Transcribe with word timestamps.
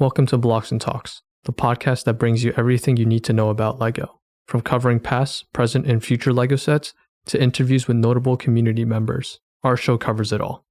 Welcome 0.00 0.24
to 0.28 0.38
Blocks 0.38 0.72
and 0.72 0.80
Talks, 0.80 1.20
the 1.44 1.52
podcast 1.52 2.04
that 2.04 2.14
brings 2.14 2.42
you 2.42 2.54
everything 2.56 2.96
you 2.96 3.04
need 3.04 3.22
to 3.24 3.34
know 3.34 3.50
about 3.50 3.78
LEGO, 3.78 4.18
from 4.46 4.62
covering 4.62 4.98
past, 4.98 5.52
present, 5.52 5.86
and 5.86 6.02
future 6.02 6.32
LEGO 6.32 6.56
sets 6.56 6.94
to 7.26 7.38
interviews 7.38 7.86
with 7.86 7.98
notable 7.98 8.38
community 8.38 8.86
members. 8.86 9.40
Our 9.62 9.76
show 9.76 9.98
covers 9.98 10.32
it 10.32 10.40
all. 10.40 10.64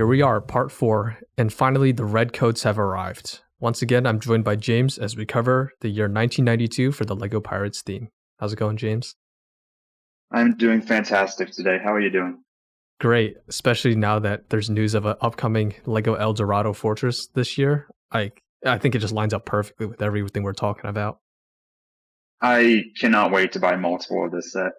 Here 0.00 0.06
we 0.06 0.22
are, 0.22 0.40
part 0.40 0.72
four, 0.72 1.18
and 1.36 1.52
finally 1.52 1.92
the 1.92 2.06
red 2.06 2.32
coats 2.32 2.62
have 2.62 2.78
arrived. 2.78 3.40
Once 3.58 3.82
again, 3.82 4.06
I'm 4.06 4.18
joined 4.18 4.44
by 4.44 4.56
James 4.56 4.96
as 4.96 5.14
we 5.14 5.26
cover 5.26 5.72
the 5.82 5.90
year 5.90 6.06
1992 6.06 6.90
for 6.92 7.04
the 7.04 7.14
LEGO 7.14 7.38
Pirates 7.38 7.82
theme. 7.82 8.08
How's 8.38 8.54
it 8.54 8.58
going, 8.58 8.78
James? 8.78 9.16
I'm 10.32 10.56
doing 10.56 10.80
fantastic 10.80 11.50
today. 11.50 11.76
How 11.84 11.92
are 11.92 12.00
you 12.00 12.08
doing? 12.08 12.38
Great, 12.98 13.36
especially 13.46 13.94
now 13.94 14.18
that 14.20 14.48
there's 14.48 14.70
news 14.70 14.94
of 14.94 15.04
an 15.04 15.16
upcoming 15.20 15.74
LEGO 15.84 16.14
Eldorado 16.14 16.72
Fortress 16.72 17.26
this 17.34 17.58
year. 17.58 17.86
I 18.10 18.32
I 18.64 18.78
think 18.78 18.94
it 18.94 19.00
just 19.00 19.12
lines 19.12 19.34
up 19.34 19.44
perfectly 19.44 19.84
with 19.84 20.00
everything 20.00 20.44
we're 20.44 20.54
talking 20.54 20.88
about. 20.88 21.18
I 22.40 22.84
cannot 22.98 23.32
wait 23.32 23.52
to 23.52 23.60
buy 23.60 23.76
multiple 23.76 24.24
of 24.24 24.32
this 24.32 24.50
set. 24.54 24.72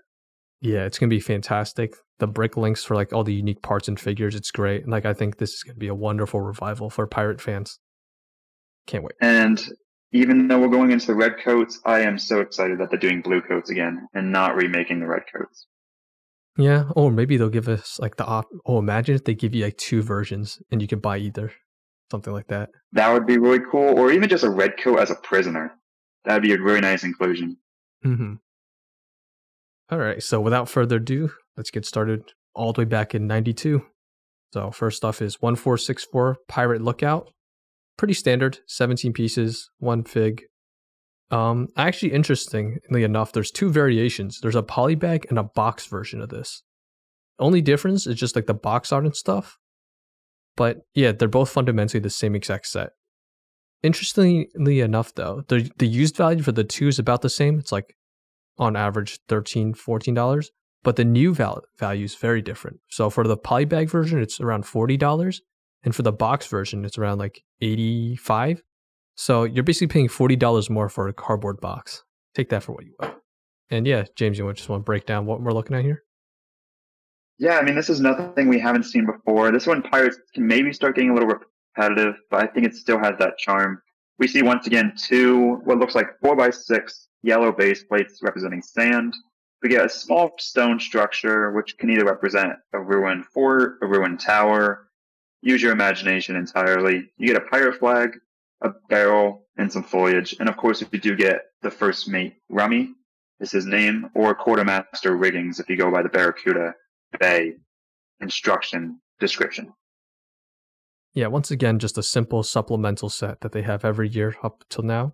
Yeah, 0.62 0.86
it's 0.86 1.00
gonna 1.00 1.10
be 1.10 1.20
fantastic. 1.20 1.96
The 2.20 2.28
brick 2.28 2.56
links 2.56 2.84
for 2.84 2.96
like 2.96 3.12
all 3.12 3.24
the 3.24 3.34
unique 3.34 3.64
parts 3.64 3.88
and 3.88 4.00
figures, 4.00 4.36
it's 4.36 4.52
great. 4.52 4.84
And 4.84 4.92
like 4.92 5.06
I 5.06 5.14
think 5.14 5.38
this 5.38 5.54
is 5.54 5.64
gonna 5.64 5.78
be 5.78 5.88
a 5.88 5.96
wonderful 5.96 6.40
revival 6.40 6.90
for 6.90 7.08
pirate 7.08 7.42
fans. 7.42 7.80
Can't 8.86 9.04
wait. 9.04 9.16
And 9.22 9.62
even 10.14 10.48
though 10.48 10.60
we're 10.60 10.68
going 10.68 10.92
into 10.92 11.08
the 11.08 11.16
red 11.16 11.36
coats, 11.44 11.80
I 11.86 12.02
am 12.02 12.20
so 12.20 12.42
excited 12.42 12.80
that 12.80 12.90
they're 12.90 13.00
doing 13.00 13.22
blue 13.22 13.42
coats 13.42 13.70
again 13.70 14.08
and 14.14 14.32
not 14.32 14.56
remaking 14.56 15.00
the 15.00 15.08
red 15.08 15.24
coats. 15.34 15.68
Yeah, 16.58 16.90
or 16.96 17.12
maybe 17.12 17.38
they'll 17.38 17.50
give 17.50 17.70
us 17.70 17.98
like 18.00 18.18
the 18.18 18.26
op. 18.26 18.48
Oh, 18.66 18.78
imagine 18.78 19.16
if 19.16 19.24
they 19.24 19.34
give 19.34 19.56
you 19.56 19.64
like 19.64 19.78
two 19.78 20.02
versions 20.02 20.62
and 20.70 20.82
you 20.82 20.88
can 20.88 21.00
buy 21.00 21.18
either, 21.18 21.54
something 22.12 22.34
like 22.34 22.48
that. 22.48 22.70
That 22.92 23.14
would 23.14 23.26
be 23.26 23.38
really 23.38 23.64
cool. 23.72 23.98
Or 23.98 24.12
even 24.12 24.28
just 24.28 24.44
a 24.44 24.50
red 24.50 24.74
coat 24.78 25.00
as 25.00 25.10
a 25.12 25.16
prisoner. 25.16 25.72
That 26.26 26.34
would 26.34 26.44
be 26.44 26.54
a 26.54 26.62
really 26.62 26.82
nice 26.82 27.04
inclusion. 27.04 27.58
Mm-hmm. 28.06 28.34
All 29.92 30.00
right, 30.00 30.24
so 30.24 30.40
without 30.40 30.70
further 30.70 30.96
ado, 30.96 31.32
let's 31.58 31.70
get 31.70 31.86
started 31.86 32.32
all 32.56 32.72
the 32.72 32.82
way 32.82 32.86
back 32.86 33.14
in 33.14 33.28
92. 33.28 33.86
So, 34.54 34.72
first 34.72 35.04
off 35.04 35.22
is 35.22 35.42
1464 35.42 36.38
Pirate 36.48 36.82
Lookout. 36.82 37.30
Pretty 37.98 38.14
standard, 38.14 38.60
17 38.68 39.12
pieces, 39.12 39.70
one 39.80 40.04
fig. 40.04 40.44
Um, 41.30 41.68
actually, 41.76 42.14
interestingly 42.14 43.04
enough, 43.04 43.34
there's 43.34 43.52
two 43.52 43.70
variations. 43.70 44.40
There's 44.42 44.56
a 44.56 44.64
polybag 44.64 45.30
and 45.30 45.38
a 45.38 45.44
box 45.44 45.88
version 45.88 46.22
of 46.22 46.30
this. 46.30 46.64
Only 47.38 47.62
difference 47.62 48.08
is 48.08 48.16
just 48.16 48.36
like 48.36 48.46
the 48.46 48.54
box 48.54 48.94
art 48.94 49.04
and 49.04 49.16
stuff. 49.16 49.58
But 50.56 50.80
yeah, 50.94 51.12
they're 51.12 51.28
both 51.28 51.50
fundamentally 51.50 52.00
the 52.00 52.10
same 52.10 52.36
exact 52.36 52.68
set. 52.68 52.92
Interestingly 53.84 54.80
enough, 54.80 55.14
though, 55.16 55.44
the 55.48 55.70
the 55.78 55.88
used 55.88 56.16
value 56.16 56.44
for 56.44 56.52
the 56.52 56.64
two 56.64 56.88
is 56.88 57.00
about 57.00 57.22
the 57.22 57.30
same. 57.30 57.58
It's 57.60 57.72
like 57.72 57.96
on 58.58 58.76
average 58.76 59.20
$13, 59.28 59.76
$14, 59.76 60.46
but 60.84 60.96
the 60.96 61.06
new 61.06 61.34
val- 61.34 61.64
value 61.80 62.06
is 62.06 62.16
very 62.16 62.42
different. 62.42 62.80
So 62.90 63.10
for 63.10 63.28
the 63.28 63.38
polybag 63.38 63.90
version, 63.90 64.20
it's 64.20 64.40
around 64.40 64.64
$40, 64.64 65.40
and 65.84 65.96
for 65.96 66.04
the 66.04 66.12
box 66.12 66.48
version, 66.48 66.86
it's 66.86 66.98
around 66.98 67.18
like 67.20 67.42
85 67.62 68.62
So 69.16 69.44
you're 69.44 69.64
basically 69.64 69.88
paying 69.88 70.08
$40 70.08 70.70
more 70.70 70.90
for 70.90 71.08
a 71.08 71.14
cardboard 71.14 71.60
box. 71.60 72.04
Take 72.36 72.50
that 72.50 72.64
for 72.64 72.74
what 72.74 72.86
you 72.86 72.94
will. 73.00 73.14
And 73.70 73.88
yeah, 73.88 74.04
James, 74.16 74.38
you 74.38 74.46
want 74.46 74.58
just 74.58 74.70
want 74.70 74.82
to 74.82 74.86
break 74.86 75.06
down 75.06 75.26
what 75.26 75.42
we're 75.42 75.54
looking 75.54 75.76
at 75.76 75.84
here? 75.84 76.04
Yeah, 77.40 77.58
I 77.58 77.64
mean, 77.64 77.76
this 77.76 77.90
is 77.90 78.00
nothing 78.02 78.50
we 78.50 78.60
haven't 78.60 78.84
seen 78.84 79.06
before. 79.06 79.52
This 79.52 79.66
one, 79.66 79.82
Pirates 79.82 80.18
can 80.36 80.46
maybe 80.46 80.72
start 80.74 80.96
getting 80.96 81.10
a 81.10 81.14
little 81.14 81.30
repetitive, 81.76 82.16
but 82.30 82.44
I 82.44 82.48
think 82.48 82.68
it 82.68 82.76
still 82.76 83.00
has 83.00 83.14
that 83.18 83.38
charm. 83.40 83.82
We 84.20 84.28
see 84.28 84.44
once 84.44 84.68
again 84.68 84.94
two, 84.96 85.60
what 85.64 85.80
looks 85.80 85.96
like 85.96 86.08
four 86.22 86.36
by 86.36 86.52
six 86.52 87.08
yellow 87.24 87.52
base 87.52 87.84
plates 87.84 88.20
representing 88.22 88.62
sand. 88.62 89.14
We 89.62 89.70
get 89.70 89.86
a 89.86 89.90
small 89.90 90.32
stone 90.40 90.80
structure, 90.80 91.52
which 91.52 91.78
can 91.78 91.90
either 91.92 92.06
represent 92.06 92.54
a 92.74 92.80
ruined 92.80 93.26
fort, 93.28 93.78
a 93.82 93.88
ruined 93.88 94.20
tower. 94.20 94.88
Use 95.42 95.62
your 95.62 95.72
imagination 95.72 96.36
entirely. 96.36 97.12
You 97.18 97.28
get 97.28 97.38
a 97.38 97.48
pirate 97.50 97.80
flag, 97.80 98.18
a 98.62 98.70
barrel, 98.90 99.46
and 99.58 99.72
some 99.72 99.84
foliage. 99.84 100.36
And 100.40 100.50
of 100.50 100.58
course, 100.58 100.82
if 100.82 100.90
you 100.92 101.00
do 101.00 101.16
get 101.16 101.42
the 101.62 101.72
first 101.72 102.08
mate, 102.08 102.36
Rummy 102.50 102.94
is 103.40 103.52
his 103.52 103.66
name, 103.66 104.10
or 104.14 104.36
quartermaster 104.36 105.16
riggings 105.16 105.60
if 105.60 105.70
you 105.70 105.78
go 105.78 105.92
by 105.92 106.04
the 106.04 106.10
Barracuda 106.10 106.74
Bay 107.20 107.54
instruction 108.20 109.00
description. 109.20 109.74
Yeah, 111.14 111.28
once 111.28 111.52
again, 111.52 111.80
just 111.80 111.98
a 111.98 112.04
simple 112.04 112.44
supplemental 112.44 113.10
set 113.10 113.42
that 113.42 113.52
they 113.52 113.64
have 113.64 113.84
every 113.84 114.08
year 114.08 114.36
up 114.44 114.64
till 114.70 114.84
now. 114.84 115.14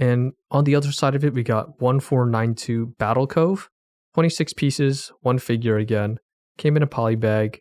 And 0.00 0.32
on 0.50 0.64
the 0.64 0.74
other 0.74 0.92
side 0.92 1.14
of 1.14 1.24
it, 1.24 1.34
we 1.34 1.42
got 1.42 1.78
1492 1.80 2.86
Battle 2.98 3.26
Cove, 3.26 3.68
26 4.14 4.54
pieces, 4.54 5.12
one 5.20 5.38
figure 5.38 5.76
again. 5.76 6.18
Came 6.56 6.76
in 6.78 6.82
a 6.82 6.86
poly 6.86 7.16
bag. 7.16 7.60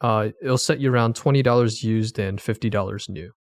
Uh, 0.00 0.30
it'll 0.42 0.56
set 0.56 0.80
you 0.80 0.90
around 0.90 1.14
$20 1.14 1.82
used 1.84 2.18
and 2.18 2.38
$50 2.38 3.08
new. 3.10 3.32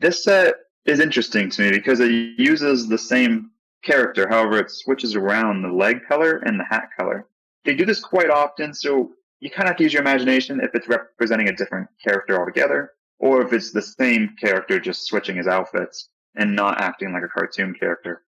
This 0.00 0.22
set 0.22 0.54
is 0.84 1.00
interesting 1.00 1.48
to 1.50 1.62
me 1.62 1.70
because 1.70 1.98
it 2.00 2.10
uses 2.10 2.86
the 2.86 2.98
same 2.98 3.50
character. 3.82 4.28
However, 4.28 4.58
it 4.58 4.70
switches 4.70 5.16
around 5.16 5.62
the 5.62 5.72
leg 5.72 6.00
color 6.06 6.42
and 6.44 6.60
the 6.60 6.64
hat 6.64 6.90
color. 6.94 7.26
They 7.64 7.74
do 7.74 7.86
this 7.86 8.00
quite 8.00 8.28
often, 8.28 8.74
so 8.74 9.12
you 9.40 9.48
kind 9.48 9.62
of 9.62 9.70
have 9.70 9.76
to 9.78 9.84
use 9.84 9.94
your 9.94 10.02
imagination 10.02 10.60
if 10.60 10.74
it's 10.74 10.88
representing 10.88 11.48
a 11.48 11.56
different 11.56 11.88
character 12.04 12.38
altogether 12.38 12.92
or 13.20 13.42
if 13.42 13.52
it's 13.52 13.70
the 13.70 13.82
same 13.82 14.34
character 14.40 14.80
just 14.80 15.06
switching 15.06 15.36
his 15.36 15.46
outfits 15.46 16.08
and 16.34 16.56
not 16.56 16.80
acting 16.80 17.12
like 17.12 17.22
a 17.22 17.28
cartoon 17.28 17.74
character. 17.74 18.22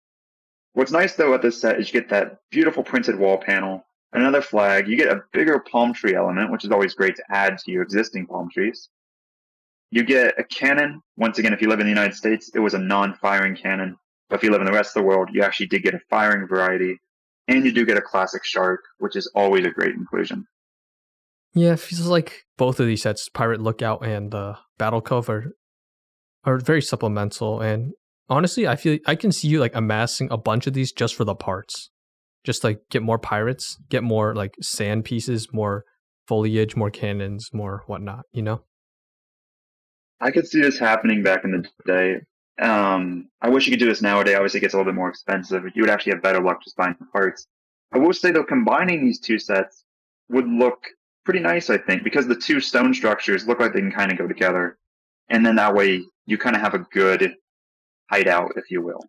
What's 0.75 0.93
nice 0.93 1.15
though 1.15 1.35
at 1.35 1.43
this 1.43 1.61
set 1.61 1.81
is 1.81 1.89
you 1.89 2.01
get 2.01 2.11
that 2.11 2.39
beautiful 2.51 2.85
printed 2.85 3.19
wall 3.19 3.39
panel, 3.39 3.85
another 4.13 4.43
flag, 4.43 4.87
you 4.87 4.97
get 4.97 5.13
a 5.13 5.23
bigger 5.33 5.59
palm 5.59 5.93
tree 5.93 6.15
element, 6.15 6.53
which 6.53 6.65
is 6.65 6.71
always 6.71 6.95
great 6.95 7.17
to 7.17 7.25
add 7.31 7.59
to 7.59 7.73
your 7.73 7.83
existing 7.83 8.27
palm 8.27 8.49
trees. 8.53 8.89
You 9.91 10.05
get 10.05 10.39
a 10.39 10.45
cannon. 10.45 11.03
Once 11.17 11.39
again, 11.39 11.53
if 11.53 11.61
you 11.61 11.69
live 11.69 11.81
in 11.81 11.87
the 11.87 11.93
United 11.93 12.15
States, 12.15 12.51
it 12.55 12.61
was 12.61 12.75
a 12.75 12.79
non-firing 12.79 13.57
cannon. 13.57 13.97
But 14.31 14.37
if 14.37 14.43
you 14.43 14.51
live 14.51 14.63
in 14.63 14.67
the 14.67 14.73
rest 14.73 14.97
of 14.97 15.03
the 15.03 15.07
world, 15.07 15.29
you 15.33 15.43
actually 15.43 15.67
did 15.67 15.83
get 15.83 15.95
a 15.95 16.01
firing 16.09 16.47
variety. 16.47 16.99
And 17.49 17.67
you 17.67 17.73
do 17.73 17.85
get 17.85 17.99
a 17.99 18.03
classic 18.03 18.43
shark, 18.45 18.81
which 18.99 19.17
is 19.17 19.31
always 19.35 19.67
a 19.67 19.71
great 19.71 19.95
inclusion. 19.95 20.47
Yeah, 21.55 21.73
it 21.73 21.81
feels 21.81 22.07
like 22.07 22.45
both 22.57 22.81
of 22.81 22.87
these 22.87 23.03
sets, 23.03 23.29
Pirate 23.29 23.61
Lookout 23.61 24.07
and 24.07 24.35
uh, 24.35 24.55
Battle 24.79 25.03
Cove, 25.03 25.29
are, 25.29 25.53
are 26.45 26.59
very 26.59 26.81
supplemental. 26.81 27.61
And 27.61 27.93
honestly, 28.29 28.67
I 28.67 28.77
feel 28.77 28.99
I 29.07 29.15
can 29.15 29.33
see 29.33 29.49
you 29.49 29.61
like 29.61 29.75
amassing 29.75 30.29
a 30.31 30.39
bunch 30.39 30.67
of 30.67 30.73
these 30.73 30.93
just 30.93 31.15
for 31.15 31.25
the 31.25 31.35
parts. 31.35 31.91
Just 32.45 32.65
like 32.65 32.81
get 32.91 33.03
more 33.03 33.19
pirates, 33.19 33.77
get 33.89 34.03
more 34.03 34.35
like 34.35 34.55
sand 34.61 35.05
pieces, 35.05 35.53
more 35.53 35.85
foliage, 36.27 36.75
more 36.75 36.91
cannons, 36.91 37.51
more 37.53 37.83
whatnot, 37.87 38.25
you 38.33 38.43
know? 38.43 38.63
I 40.21 40.31
could 40.31 40.47
see 40.47 40.61
this 40.61 40.79
happening 40.79 41.23
back 41.23 41.45
in 41.45 41.51
the 41.51 41.69
day. 41.85 42.21
Um, 42.61 43.29
I 43.41 43.49
wish 43.49 43.67
you 43.67 43.73
could 43.73 43.81
do 43.81 43.89
this 43.89 44.03
nowadays. 44.03 44.37
Obviously, 44.37 44.59
it 44.59 44.63
gets 44.63 44.75
a 44.75 44.77
little 44.77 44.91
bit 44.91 44.97
more 44.97 45.09
expensive. 45.09 45.65
You 45.75 45.83
would 45.83 45.91
actually 45.91 46.13
have 46.13 46.23
better 46.23 46.41
luck 46.41 46.63
just 46.63 46.77
buying 46.77 46.97
parts. 47.13 47.47
I 47.93 47.99
will 47.99 48.13
say 48.13 48.31
though, 48.31 48.45
combining 48.45 49.05
these 49.05 49.21
two 49.21 49.39
sets 49.39 49.85
would 50.29 50.49
look 50.49 50.87
pretty 51.25 51.41
nice, 51.41 51.71
I 51.71 51.79
think, 51.79 52.05
because 52.05 52.27
the 52.27 52.37
two 52.37 52.61
stone 52.61 52.95
structures 52.95 53.47
look 53.47 53.61
like 53.61 53.73
they 53.73 53.81
can 53.81 53.93
kind 53.93 54.13
of 54.13 54.19
go 54.19 54.27
together. 54.27 54.79
And 55.29 55.45
then 55.45 55.57
that 55.57 55.75
way 55.75 56.03
you 56.27 56.39
kind 56.39 56.57
of 56.57 56.63
have 56.63 56.75
a 56.75 56.81
good 56.93 57.35
hideout, 58.11 58.53
if 58.57 58.71
you 58.71 58.83
will. 58.83 59.01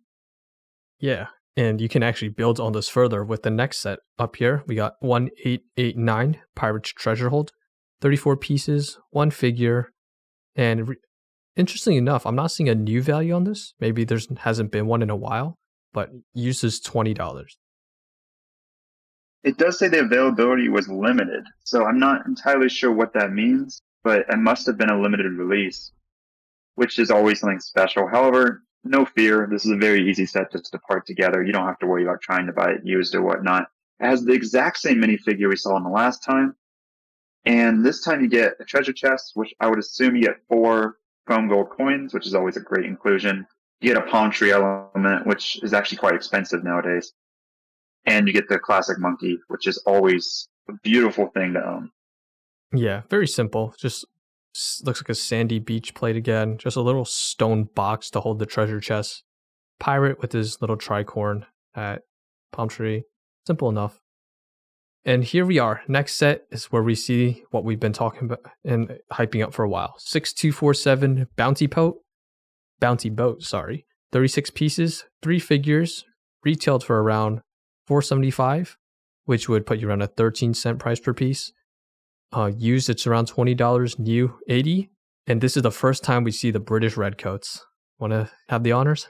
Yeah. 0.98 1.26
And 1.56 1.80
you 1.80 1.88
can 1.88 2.02
actually 2.02 2.30
build 2.30 2.58
on 2.58 2.72
this 2.72 2.88
further 2.88 3.24
with 3.24 3.42
the 3.42 3.50
next 3.50 3.78
set 3.78 4.00
up 4.18 4.36
here. 4.36 4.64
We 4.66 4.74
got 4.74 4.94
1889 5.00 6.40
Pirates 6.56 6.92
Treasure 6.92 7.28
Hold, 7.28 7.52
34 8.00 8.36
pieces, 8.36 8.98
one 9.10 9.30
figure. 9.30 9.90
And 10.56 10.88
re- 10.88 10.96
interestingly 11.54 11.98
enough, 11.98 12.26
I'm 12.26 12.34
not 12.34 12.50
seeing 12.50 12.68
a 12.68 12.74
new 12.74 13.02
value 13.02 13.34
on 13.34 13.44
this. 13.44 13.74
Maybe 13.78 14.04
there 14.04 14.18
hasn't 14.38 14.72
been 14.72 14.86
one 14.86 15.02
in 15.02 15.10
a 15.10 15.16
while, 15.16 15.56
but 15.92 16.10
uses 16.32 16.80
$20 16.80 17.44
it 19.44 19.58
does 19.58 19.78
say 19.78 19.88
the 19.88 20.00
availability 20.00 20.68
was 20.68 20.88
limited, 20.88 21.44
so 21.64 21.84
I'm 21.84 21.98
not 21.98 22.26
entirely 22.26 22.68
sure 22.68 22.92
what 22.92 23.12
that 23.12 23.32
means, 23.32 23.82
but 24.02 24.26
it 24.28 24.38
must 24.38 24.66
have 24.66 24.78
been 24.78 24.90
a 24.90 25.00
limited 25.00 25.32
release, 25.32 25.92
which 26.74 26.98
is 26.98 27.10
always 27.10 27.40
something 27.40 27.60
special. 27.60 28.08
However, 28.08 28.62
no 28.84 29.04
fear, 29.04 29.46
this 29.50 29.64
is 29.64 29.70
a 29.70 29.76
very 29.76 30.08
easy 30.08 30.26
set 30.26 30.52
just 30.52 30.72
to 30.72 30.78
part 30.78 31.06
together. 31.06 31.42
You 31.42 31.52
don't 31.52 31.66
have 31.66 31.78
to 31.80 31.86
worry 31.86 32.04
about 32.04 32.20
trying 32.22 32.46
to 32.46 32.52
buy 32.52 32.72
it 32.72 32.84
used 32.84 33.14
or 33.14 33.22
whatnot. 33.22 33.68
It 34.00 34.06
has 34.06 34.24
the 34.24 34.32
exact 34.32 34.78
same 34.78 35.00
minifigure 35.00 35.48
we 35.48 35.56
saw 35.56 35.76
in 35.76 35.84
the 35.84 35.90
last 35.90 36.22
time, 36.22 36.56
And 37.44 37.84
this 37.84 38.02
time 38.02 38.22
you 38.22 38.28
get 38.28 38.54
a 38.60 38.64
treasure 38.64 38.92
chest, 38.92 39.32
which 39.34 39.54
I 39.60 39.68
would 39.68 39.78
assume 39.78 40.16
you 40.16 40.22
get 40.22 40.40
four 40.48 40.98
foam 41.26 41.48
gold 41.48 41.70
coins, 41.70 42.14
which 42.14 42.26
is 42.26 42.34
always 42.34 42.56
a 42.56 42.60
great 42.60 42.86
inclusion. 42.86 43.46
You 43.80 43.92
get 43.92 44.02
a 44.02 44.10
palm 44.10 44.30
tree 44.30 44.50
element, 44.50 45.26
which 45.26 45.62
is 45.62 45.74
actually 45.74 45.98
quite 45.98 46.14
expensive 46.14 46.64
nowadays. 46.64 47.12
And 48.06 48.26
you 48.26 48.32
get 48.32 48.48
the 48.48 48.58
classic 48.58 48.98
monkey, 48.98 49.38
which 49.48 49.66
is 49.66 49.78
always 49.86 50.48
a 50.68 50.72
beautiful 50.82 51.28
thing 51.34 51.54
to 51.54 51.66
own. 51.66 51.90
Yeah, 52.72 53.02
very 53.08 53.26
simple. 53.26 53.74
Just 53.78 54.04
looks 54.82 55.00
like 55.00 55.08
a 55.08 55.14
sandy 55.14 55.58
beach 55.58 55.94
plate 55.94 56.16
again. 56.16 56.58
Just 56.58 56.76
a 56.76 56.82
little 56.82 57.04
stone 57.04 57.68
box 57.74 58.10
to 58.10 58.20
hold 58.20 58.38
the 58.38 58.46
treasure 58.46 58.80
chest. 58.80 59.22
Pirate 59.80 60.20
with 60.20 60.32
his 60.32 60.60
little 60.60 60.76
tricorn 60.76 61.44
at 61.74 62.02
palm 62.52 62.68
tree. 62.68 63.04
Simple 63.46 63.68
enough. 63.68 64.00
And 65.04 65.22
here 65.22 65.44
we 65.44 65.58
are. 65.58 65.82
Next 65.86 66.14
set 66.14 66.46
is 66.50 66.66
where 66.66 66.82
we 66.82 66.94
see 66.94 67.44
what 67.50 67.64
we've 67.64 67.80
been 67.80 67.92
talking 67.92 68.24
about 68.24 68.40
and 68.64 68.98
hyping 69.12 69.44
up 69.44 69.52
for 69.52 69.62
a 69.62 69.68
while. 69.68 69.94
6247 69.98 71.28
Bounty 71.36 71.66
Boat. 71.66 71.98
Bounty 72.80 73.10
Boat, 73.10 73.42
sorry. 73.42 73.86
36 74.12 74.50
pieces, 74.50 75.04
three 75.22 75.38
figures, 75.38 76.04
retailed 76.44 76.84
for 76.84 77.02
around 77.02 77.40
475, 77.86 78.76
which 79.24 79.48
would 79.48 79.66
put 79.66 79.78
you 79.78 79.88
around 79.88 80.02
a 80.02 80.06
13 80.06 80.54
cent 80.54 80.78
price 80.78 81.00
per 81.00 81.14
piece. 81.14 81.52
Uh, 82.32 82.50
used, 82.56 82.90
it's 82.90 83.06
around 83.06 83.30
$20, 83.30 83.98
new 83.98 84.38
80. 84.48 84.90
And 85.26 85.40
this 85.40 85.56
is 85.56 85.62
the 85.62 85.70
first 85.70 86.02
time 86.02 86.24
we 86.24 86.32
see 86.32 86.50
the 86.50 86.60
British 86.60 86.96
Redcoats. 86.96 87.64
Want 87.98 88.12
to 88.12 88.30
have 88.48 88.62
the 88.62 88.72
honors? 88.72 89.08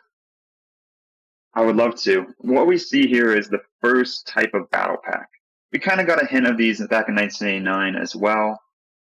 I 1.55 1.65
would 1.65 1.77
love 1.77 1.95
to. 2.03 2.27
What 2.39 2.67
we 2.67 2.79
see 2.79 3.07
here 3.07 3.37
is 3.37 3.49
the 3.49 3.63
first 3.81 4.27
type 4.27 4.55
of 4.55 4.71
battle 4.71 4.97
pack. 5.03 5.29
We 5.73 5.79
kind 5.79 6.01
of 6.01 6.07
got 6.07 6.23
a 6.23 6.27
hint 6.27 6.47
of 6.47 6.57
these 6.57 6.79
back 6.87 7.09
in 7.09 7.15
1989 7.15 7.97
as 7.97 8.15
well. 8.15 8.61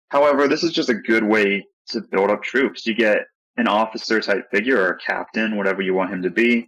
However, 0.09 0.47
this 0.47 0.63
is 0.63 0.71
just 0.71 0.89
a 0.89 0.93
good 0.93 1.23
way 1.23 1.65
to 1.89 2.01
build 2.11 2.31
up 2.31 2.43
troops. 2.43 2.85
You 2.85 2.95
get 2.95 3.19
an 3.57 3.67
officer 3.67 4.19
type 4.19 4.49
figure 4.51 4.81
or 4.81 4.89
a 4.89 4.97
captain, 4.97 5.57
whatever 5.57 5.81
you 5.81 5.93
want 5.93 6.11
him 6.11 6.21
to 6.23 6.29
be, 6.29 6.67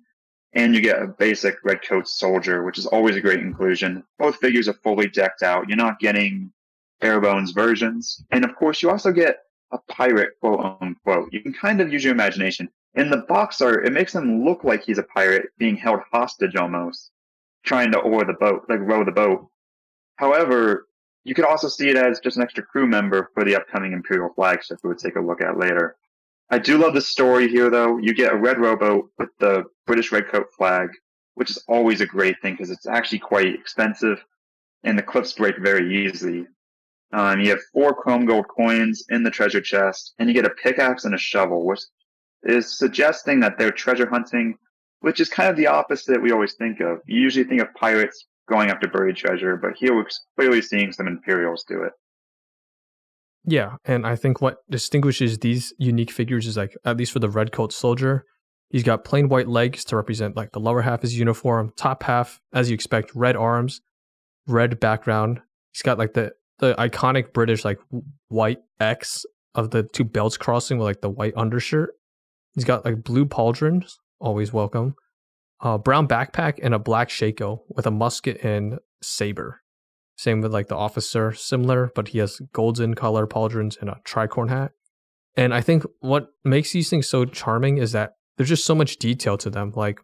and 0.58 0.74
you 0.74 0.82
get 0.82 1.02
a 1.02 1.08
basic 1.08 1.56
redcoat 1.64 2.08
soldier, 2.08 2.64
which 2.64 2.80
is 2.80 2.88
always 2.88 3.16
a 3.16 3.22
great 3.22 3.40
inclusion. 3.40 4.04
Both 4.18 4.38
figures 4.38 4.68
are 4.68 4.74
fully 4.74 5.08
decked 5.08 5.44
out. 5.44 5.70
You're 5.70 5.78
not 5.78 6.00
getting 6.00 6.52
bare 7.00 7.22
bones 7.22 7.52
versions. 7.52 8.26
And 8.32 8.44
of 8.44 8.56
course, 8.56 8.82
you 8.82 8.90
also 8.90 9.12
get 9.12 9.44
a 9.72 9.78
pirate, 9.88 10.32
quote 10.40 10.78
unquote. 10.82 11.32
You 11.32 11.42
can 11.42 11.54
kind 11.54 11.80
of 11.80 11.94
use 11.94 12.04
your 12.04 12.14
imagination. 12.14 12.70
In 12.96 13.12
the 13.12 13.18
box 13.30 13.62
art, 13.62 13.86
it 13.86 13.94
makes 13.94 14.16
him 14.16 14.44
look 14.44 14.64
like 14.64 14.84
he's 14.84 14.98
a 14.98 15.04
pirate 15.04 15.50
being 15.60 15.76
held 15.76 16.00
hostage 16.12 16.56
almost, 16.56 17.12
trying 17.64 17.92
to 17.92 18.00
oar 18.00 18.26
the 18.26 18.34
boat, 18.34 18.66
like 18.68 18.80
row 18.80 19.06
the 19.06 19.12
boat. 19.12 19.48
However, 20.16 20.88
you 21.24 21.36
could 21.36 21.46
also 21.46 21.68
see 21.68 21.90
it 21.90 21.98
as 21.98 22.20
just 22.20 22.38
an 22.38 22.42
extra 22.42 22.64
crew 22.64 22.88
member 22.88 23.30
for 23.36 23.46
the 23.46 23.56
upcoming 23.56 23.94
Imperial 23.94 24.34
flagship 24.34 24.80
we 24.84 24.88
would 24.88 24.98
take 24.98 25.18
a 25.18 25.22
look 25.22 25.40
at 25.40 25.60
later. 25.60 25.98
I 26.50 26.60
do 26.60 26.78
love 26.78 26.94
the 26.94 27.02
story 27.02 27.50
here, 27.50 27.70
though. 27.70 27.98
You 27.98 28.14
get 28.14 28.32
a 28.32 28.38
red 28.38 28.60
rowboat 28.60 29.10
with 29.18 29.30
the 29.40 29.66
British 29.86 30.12
Redcoat 30.12 30.48
flag, 30.58 30.90
which 31.36 31.50
is 31.52 31.64
always 31.68 32.02
a 32.02 32.06
great 32.06 32.42
thing 32.42 32.54
because 32.54 32.72
it's 32.72 32.88
actually 32.88 33.20
quite 33.20 33.54
expensive 33.54 34.24
and 34.84 34.98
the 34.98 35.04
clips 35.04 35.34
break 35.34 35.58
very 35.60 36.06
easily. 36.06 36.48
Um, 37.14 37.40
you 37.40 37.50
have 37.50 37.60
four 37.74 37.94
chrome 37.94 38.26
gold 38.26 38.48
coins 38.48 39.04
in 39.10 39.24
the 39.24 39.32
treasure 39.32 39.62
chest, 39.62 40.14
and 40.20 40.28
you 40.30 40.34
get 40.34 40.46
a 40.46 40.56
pickaxe 40.64 41.06
and 41.06 41.16
a 41.16 41.18
shovel, 41.18 41.66
which 41.66 41.82
is 42.44 42.78
suggesting 42.78 43.40
that 43.42 43.58
they're 43.58 43.72
treasure 43.72 44.10
hunting, 44.10 44.56
which 45.02 45.20
is 45.20 45.30
kind 45.30 45.50
of 45.50 45.56
the 45.56 45.68
opposite 45.68 46.22
we 46.22 46.32
always 46.32 46.56
think 46.56 46.80
of. 46.80 47.00
You 47.06 47.22
usually 47.22 47.46
think 47.46 47.62
of 47.62 47.74
pirates 47.76 48.26
going 48.50 48.70
after 48.70 48.88
buried 48.88 49.16
treasure, 49.16 49.58
but 49.58 49.74
here 49.76 49.96
we're 49.96 50.08
clearly 50.38 50.62
seeing 50.62 50.92
some 50.92 51.08
Imperials 51.08 51.66
do 51.68 51.84
it. 51.84 51.94
Yeah, 53.46 53.76
and 53.86 54.06
I 54.06 54.16
think 54.16 54.42
what 54.42 54.58
distinguishes 54.70 55.40
these 55.40 55.74
unique 55.78 56.12
figures 56.12 56.48
is 56.48 56.58
like, 56.58 56.76
at 56.84 56.98
least 56.98 57.14
for 57.14 57.20
the 57.20 57.30
red 57.30 57.52
coat 57.52 57.72
soldier, 57.72 58.26
he's 58.70 58.84
got 58.84 59.06
plain 59.06 59.30
white 59.30 59.48
legs 59.48 59.86
to 59.86 59.96
represent 59.96 60.36
like 60.36 60.52
the 60.52 60.60
lower 60.60 60.82
half 60.82 61.00
of 61.00 61.02
his 61.04 61.18
uniform, 61.18 61.72
top 61.78 62.04
half, 62.04 62.42
as 62.54 62.70
you 62.70 62.74
expect, 62.74 63.16
red 63.16 63.36
arms, 63.36 63.82
red 64.48 64.80
background. 64.80 65.42
He's 65.72 65.82
got 65.82 65.98
like 65.98 66.14
the 66.14 66.34
the 66.60 66.74
iconic 66.76 67.34
British 67.34 67.64
like 67.64 67.80
white 68.30 68.60
X 68.80 69.26
of 69.54 69.70
the 69.70 69.84
two 69.84 70.04
belts 70.04 70.38
crossing 70.38 70.78
with 70.78 70.86
like 70.86 71.02
the 71.02 71.10
white 71.10 71.34
undershirt. 71.38 71.92
He's 72.54 72.66
got 72.66 72.84
like 72.84 73.04
blue 73.04 73.26
pauldrons, 73.26 73.94
always 74.20 74.52
welcome 74.52 74.96
a 75.62 75.78
brown 75.78 76.08
backpack 76.08 76.60
and 76.62 76.74
a 76.74 76.80
black 76.80 77.10
shako 77.10 77.64
with 77.70 77.86
a 77.86 77.92
musket 77.92 78.44
and 78.44 78.80
saber. 79.02 79.62
Same 80.18 80.42
with 80.42 80.52
like 80.52 80.68
the 80.68 80.76
officer, 80.76 81.32
similar, 81.32 81.92
but 81.94 82.10
he 82.10 82.18
has 82.18 82.42
golden 82.52 82.96
color 82.96 83.28
pauldrons 83.28 83.80
and 83.80 83.90
a 83.90 84.02
tricorn 84.04 84.50
hat. 84.50 84.72
And 85.36 85.54
I 85.54 85.62
think 85.62 85.84
what 86.00 86.30
makes 86.44 86.74
these 86.74 86.90
things 86.90 87.08
so 87.08 87.24
charming 87.24 87.78
is 87.78 87.92
that 87.92 88.14
there's 88.36 88.50
just 88.50 88.66
so 88.66 88.74
much 88.74 88.98
detail 88.98 89.38
to 89.38 89.52
them. 89.52 89.72
Like 89.76 90.00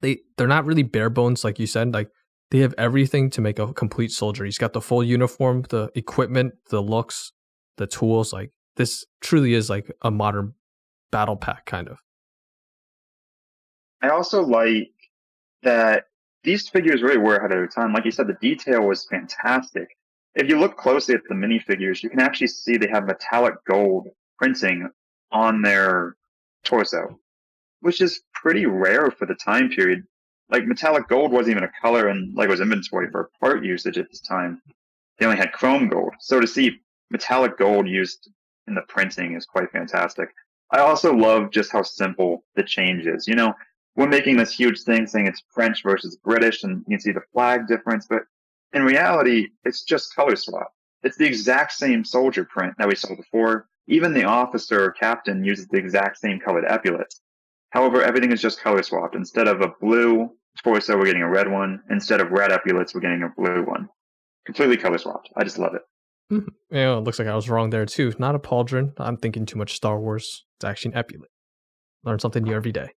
they 0.00 0.20
they're 0.36 0.46
not 0.46 0.64
really 0.64 0.82
bare 0.82 1.10
bones, 1.10 1.44
like 1.44 1.58
you 1.58 1.66
said. 1.66 1.92
Like 1.92 2.10
they 2.50 2.60
have 2.60 2.74
everything 2.78 3.28
to 3.30 3.42
make 3.42 3.58
a 3.58 3.72
complete 3.74 4.12
soldier. 4.12 4.46
He's 4.46 4.56
got 4.56 4.72
the 4.72 4.80
full 4.80 5.04
uniform, 5.04 5.66
the 5.68 5.90
equipment, 5.94 6.54
the 6.70 6.80
looks, 6.80 7.32
the 7.76 7.86
tools. 7.86 8.32
Like 8.32 8.52
this 8.76 9.04
truly 9.20 9.52
is 9.52 9.68
like 9.68 9.90
a 10.00 10.10
modern 10.10 10.54
battle 11.10 11.36
pack 11.36 11.66
kind 11.66 11.88
of. 11.88 11.98
I 14.00 14.08
also 14.08 14.42
like 14.42 14.92
that 15.62 16.04
these 16.44 16.68
figures 16.68 17.02
really 17.02 17.18
were 17.18 17.36
ahead 17.36 17.52
of 17.52 17.58
their 17.58 17.66
time. 17.66 17.92
Like 17.92 18.04
you 18.04 18.10
said, 18.10 18.26
the 18.26 18.36
detail 18.40 18.82
was 18.82 19.06
fantastic. 19.06 19.88
If 20.34 20.48
you 20.48 20.58
look 20.58 20.76
closely 20.76 21.14
at 21.14 21.22
the 21.28 21.34
minifigures, 21.34 22.02
you 22.02 22.10
can 22.10 22.20
actually 22.20 22.46
see 22.48 22.76
they 22.76 22.88
have 22.88 23.06
metallic 23.06 23.54
gold 23.66 24.08
printing 24.38 24.88
on 25.32 25.62
their 25.62 26.16
torso, 26.64 27.18
which 27.80 28.00
is 28.00 28.22
pretty 28.34 28.66
rare 28.66 29.10
for 29.10 29.26
the 29.26 29.34
time 29.34 29.68
period. 29.68 30.04
Like 30.50 30.66
metallic 30.66 31.08
gold 31.08 31.32
wasn't 31.32 31.56
even 31.56 31.64
a 31.64 31.72
color 31.82 32.08
in 32.08 32.32
Lego's 32.34 32.60
inventory 32.60 33.10
for 33.10 33.30
part 33.40 33.64
usage 33.64 33.98
at 33.98 34.08
this 34.10 34.20
time. 34.20 34.62
They 35.18 35.26
only 35.26 35.38
had 35.38 35.52
chrome 35.52 35.88
gold. 35.88 36.14
So 36.20 36.40
to 36.40 36.46
see 36.46 36.80
metallic 37.10 37.58
gold 37.58 37.88
used 37.88 38.30
in 38.66 38.74
the 38.74 38.82
printing 38.88 39.34
is 39.34 39.44
quite 39.44 39.70
fantastic. 39.72 40.28
I 40.72 40.80
also 40.80 41.12
love 41.14 41.50
just 41.50 41.72
how 41.72 41.82
simple 41.82 42.44
the 42.54 42.62
change 42.62 43.06
is. 43.06 43.26
You 43.26 43.34
know, 43.34 43.54
we're 43.98 44.08
making 44.08 44.36
this 44.36 44.52
huge 44.52 44.82
thing 44.82 45.08
saying 45.08 45.26
it's 45.26 45.42
French 45.52 45.82
versus 45.82 46.16
British 46.22 46.62
and 46.62 46.84
you 46.86 46.96
can 46.96 47.00
see 47.00 47.10
the 47.10 47.20
flag 47.32 47.66
difference, 47.66 48.06
but 48.08 48.22
in 48.72 48.84
reality, 48.84 49.48
it's 49.64 49.82
just 49.82 50.14
color 50.14 50.36
swap. 50.36 50.68
It's 51.02 51.16
the 51.16 51.26
exact 51.26 51.72
same 51.72 52.04
soldier 52.04 52.44
print 52.44 52.74
that 52.78 52.86
we 52.86 52.94
saw 52.94 53.16
before. 53.16 53.66
Even 53.88 54.14
the 54.14 54.22
officer 54.22 54.84
or 54.84 54.92
captain 54.92 55.44
uses 55.44 55.66
the 55.66 55.78
exact 55.78 56.18
same 56.18 56.38
colored 56.38 56.64
epaulets. 56.64 57.20
However, 57.70 58.00
everything 58.00 58.30
is 58.30 58.40
just 58.40 58.60
color 58.60 58.84
swapped. 58.84 59.16
Instead 59.16 59.48
of 59.48 59.62
a 59.62 59.72
blue 59.80 60.30
torso, 60.62 60.96
we're 60.96 61.06
getting 61.06 61.22
a 61.22 61.28
red 61.28 61.50
one. 61.50 61.80
Instead 61.90 62.20
of 62.20 62.30
red 62.30 62.52
epaulets, 62.52 62.94
we're 62.94 63.00
getting 63.00 63.24
a 63.24 63.32
blue 63.36 63.64
one. 63.64 63.88
Completely 64.46 64.76
color 64.76 64.98
swapped. 64.98 65.28
I 65.36 65.42
just 65.42 65.58
love 65.58 65.74
it. 65.74 65.82
Yeah, 66.70 66.98
it 66.98 67.00
looks 67.00 67.18
like 67.18 67.26
I 67.28 67.34
was 67.34 67.48
wrong 67.48 67.70
there 67.70 67.86
too. 67.86 68.12
Not 68.18 68.34
a 68.34 68.38
pauldron. 68.38 68.92
I'm 68.98 69.16
thinking 69.16 69.46
too 69.46 69.56
much 69.56 69.74
Star 69.74 69.98
Wars. 69.98 70.44
It's 70.58 70.66
actually 70.66 70.92
an 70.92 70.98
epaulet. 70.98 71.30
Learn 72.04 72.18
something 72.18 72.44
new 72.44 72.52
every 72.52 72.72
day. 72.72 72.90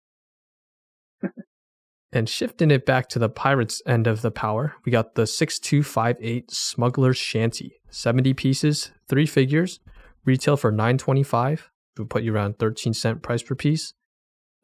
And 2.13 2.29
shifting 2.29 2.71
it 2.71 2.87
back 2.87 3.09
to 3.09 3.19
the 3.19 3.29
pirates 3.29 3.83
end 3.87 4.07
of 4.07 4.23
the 4.23 4.31
power, 4.31 4.75
we 4.85 4.93
got 4.93 5.15
the 5.15 5.27
6258 5.27 6.51
Smuggler's 6.51 7.19
Shanty. 7.19 7.75
70 7.91 8.35
pieces, 8.35 8.91
three 9.09 9.27
figures, 9.27 9.81
retail 10.25 10.57
for 10.57 10.71
925 10.71 11.71
Would 11.99 12.11
put 12.11 12.23
you 12.23 12.35
around 12.35 12.59
13 12.59 12.95
cent 12.95 13.23
price 13.23 13.43
per 13.43 13.55
piece. 13.55 13.95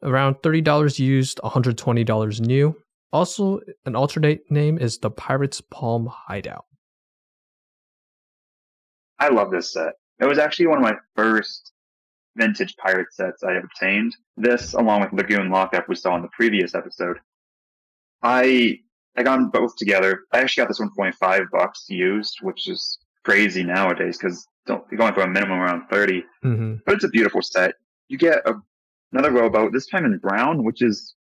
Around 0.03 0.35
$30 0.43 0.99
used, 0.99 1.39
$120 1.43 2.39
new. 2.41 2.75
Also, 3.11 3.59
an 3.85 3.95
alternate 3.95 4.41
name 4.49 4.77
is 4.77 4.97
the 4.97 5.09
Pirates 5.09 5.61
Palm 5.61 6.09
Hideout. 6.11 6.65
I 9.19 9.29
love 9.29 9.51
this 9.51 9.71
set. 9.71 9.93
It 10.19 10.25
was 10.25 10.37
actually 10.37 10.67
one 10.67 10.77
of 10.77 10.83
my 10.83 10.95
first 11.15 11.71
vintage 12.35 12.75
pirate 12.77 13.13
sets 13.13 13.43
I 13.43 13.53
obtained. 13.53 14.15
This, 14.35 14.73
along 14.73 15.01
with 15.01 15.13
Lagoon 15.13 15.49
Lockup, 15.49 15.87
we 15.87 15.95
saw 15.95 16.15
in 16.15 16.21
the 16.21 16.29
previous 16.29 16.75
episode. 16.75 17.17
I 18.21 18.79
I 19.17 19.23
got 19.23 19.37
them 19.37 19.49
both 19.49 19.75
together. 19.77 20.21
I 20.31 20.39
actually 20.39 20.61
got 20.61 20.67
this 20.67 20.79
one 20.79 20.91
point 20.95 21.15
five 21.15 21.43
bucks 21.51 21.85
used, 21.89 22.39
which 22.41 22.67
is 22.67 22.99
crazy 23.23 23.63
nowadays 23.63 24.17
because 24.17 24.47
you're 24.67 24.97
going 24.97 25.13
for 25.13 25.21
a 25.21 25.27
minimum 25.27 25.59
around 25.59 25.87
30. 25.89 26.23
Mm-hmm. 26.43 26.75
But 26.85 26.95
it's 26.95 27.03
a 27.03 27.09
beautiful 27.09 27.41
set. 27.41 27.75
You 28.07 28.17
get 28.17 28.47
a, 28.47 28.55
another 29.11 29.31
rowboat, 29.31 29.73
this 29.73 29.87
time 29.87 30.05
in 30.05 30.17
brown, 30.17 30.63
which 30.63 30.81
is 30.81 31.15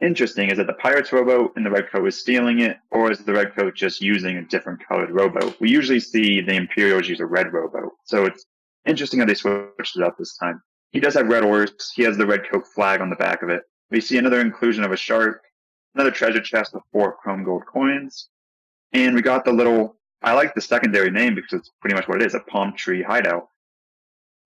interesting. 0.00 0.50
Is 0.50 0.58
that 0.58 0.66
the 0.66 0.74
pirate's 0.74 1.12
rowboat 1.12 1.52
and 1.56 1.64
the 1.64 1.70
red 1.70 1.90
coat 1.90 2.06
is 2.06 2.18
stealing 2.18 2.60
it, 2.60 2.78
or 2.90 3.10
is 3.10 3.20
the 3.20 3.32
red 3.32 3.54
coat 3.54 3.74
just 3.74 4.00
using 4.00 4.36
a 4.36 4.44
different 4.44 4.80
colored 4.86 5.10
rowboat? 5.10 5.60
We 5.60 5.70
usually 5.70 6.00
see 6.00 6.40
the 6.40 6.54
Imperials 6.54 7.08
use 7.08 7.20
a 7.20 7.26
red 7.26 7.52
rowboat. 7.52 7.92
So 8.04 8.24
it's 8.24 8.44
interesting 8.86 9.20
how 9.20 9.26
they 9.26 9.34
switched 9.34 9.96
it 9.96 10.02
up 10.02 10.16
this 10.18 10.36
time. 10.36 10.60
He 10.90 11.00
does 11.00 11.14
have 11.14 11.28
red 11.28 11.44
oars. 11.44 11.92
He 11.94 12.02
has 12.02 12.16
the 12.16 12.26
red 12.26 12.42
coat 12.50 12.66
flag 12.74 13.00
on 13.00 13.10
the 13.10 13.16
back 13.16 13.42
of 13.42 13.48
it. 13.48 13.62
We 13.90 14.00
see 14.00 14.18
another 14.18 14.40
inclusion 14.40 14.84
of 14.84 14.92
a 14.92 14.96
shark 14.96 15.42
another 15.94 16.10
treasure 16.10 16.40
chest 16.40 16.74
with 16.74 16.82
four 16.92 17.16
chrome 17.16 17.44
gold 17.44 17.64
coins. 17.66 18.28
And 18.92 19.14
we 19.14 19.22
got 19.22 19.44
the 19.44 19.52
little 19.52 19.96
I 20.22 20.34
like 20.34 20.54
the 20.54 20.60
secondary 20.60 21.10
name 21.10 21.34
because 21.34 21.52
it's 21.52 21.70
pretty 21.80 21.96
much 21.96 22.06
what 22.06 22.22
it 22.22 22.26
is 22.26 22.34
a 22.34 22.40
palm 22.40 22.74
tree 22.74 23.02
hideout. 23.02 23.48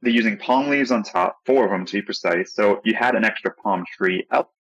They're 0.00 0.12
using 0.12 0.38
palm 0.38 0.68
leaves 0.68 0.90
on 0.90 1.02
top, 1.02 1.38
four 1.44 1.64
of 1.64 1.70
them 1.70 1.84
to 1.86 1.92
be 1.92 2.02
precise. 2.02 2.54
So 2.54 2.80
you 2.84 2.94
had 2.94 3.14
an 3.14 3.24
extra 3.24 3.52
palm 3.62 3.84
tree 3.96 4.26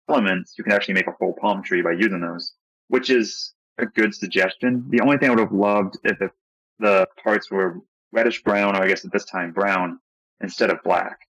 elements, 0.08 0.54
you 0.58 0.64
can 0.64 0.72
actually 0.72 0.94
make 0.94 1.06
a 1.06 1.16
full 1.18 1.34
palm 1.40 1.62
tree 1.62 1.82
by 1.82 1.92
using 1.92 2.20
those, 2.20 2.54
which 2.88 3.10
is 3.10 3.54
a 3.78 3.86
good 3.86 4.14
suggestion. 4.14 4.84
The 4.90 5.00
only 5.00 5.16
thing 5.16 5.28
I 5.28 5.34
would 5.34 5.40
have 5.40 5.52
loved 5.52 5.98
if 6.04 6.18
the, 6.18 6.30
the 6.78 7.06
parts 7.22 7.50
were 7.50 7.80
reddish 8.12 8.42
brown, 8.42 8.76
or 8.76 8.82
I 8.82 8.88
guess 8.88 9.04
at 9.04 9.12
this 9.12 9.24
time 9.24 9.52
brown, 9.52 10.00
instead 10.40 10.70
of 10.70 10.82
black. 10.82 11.27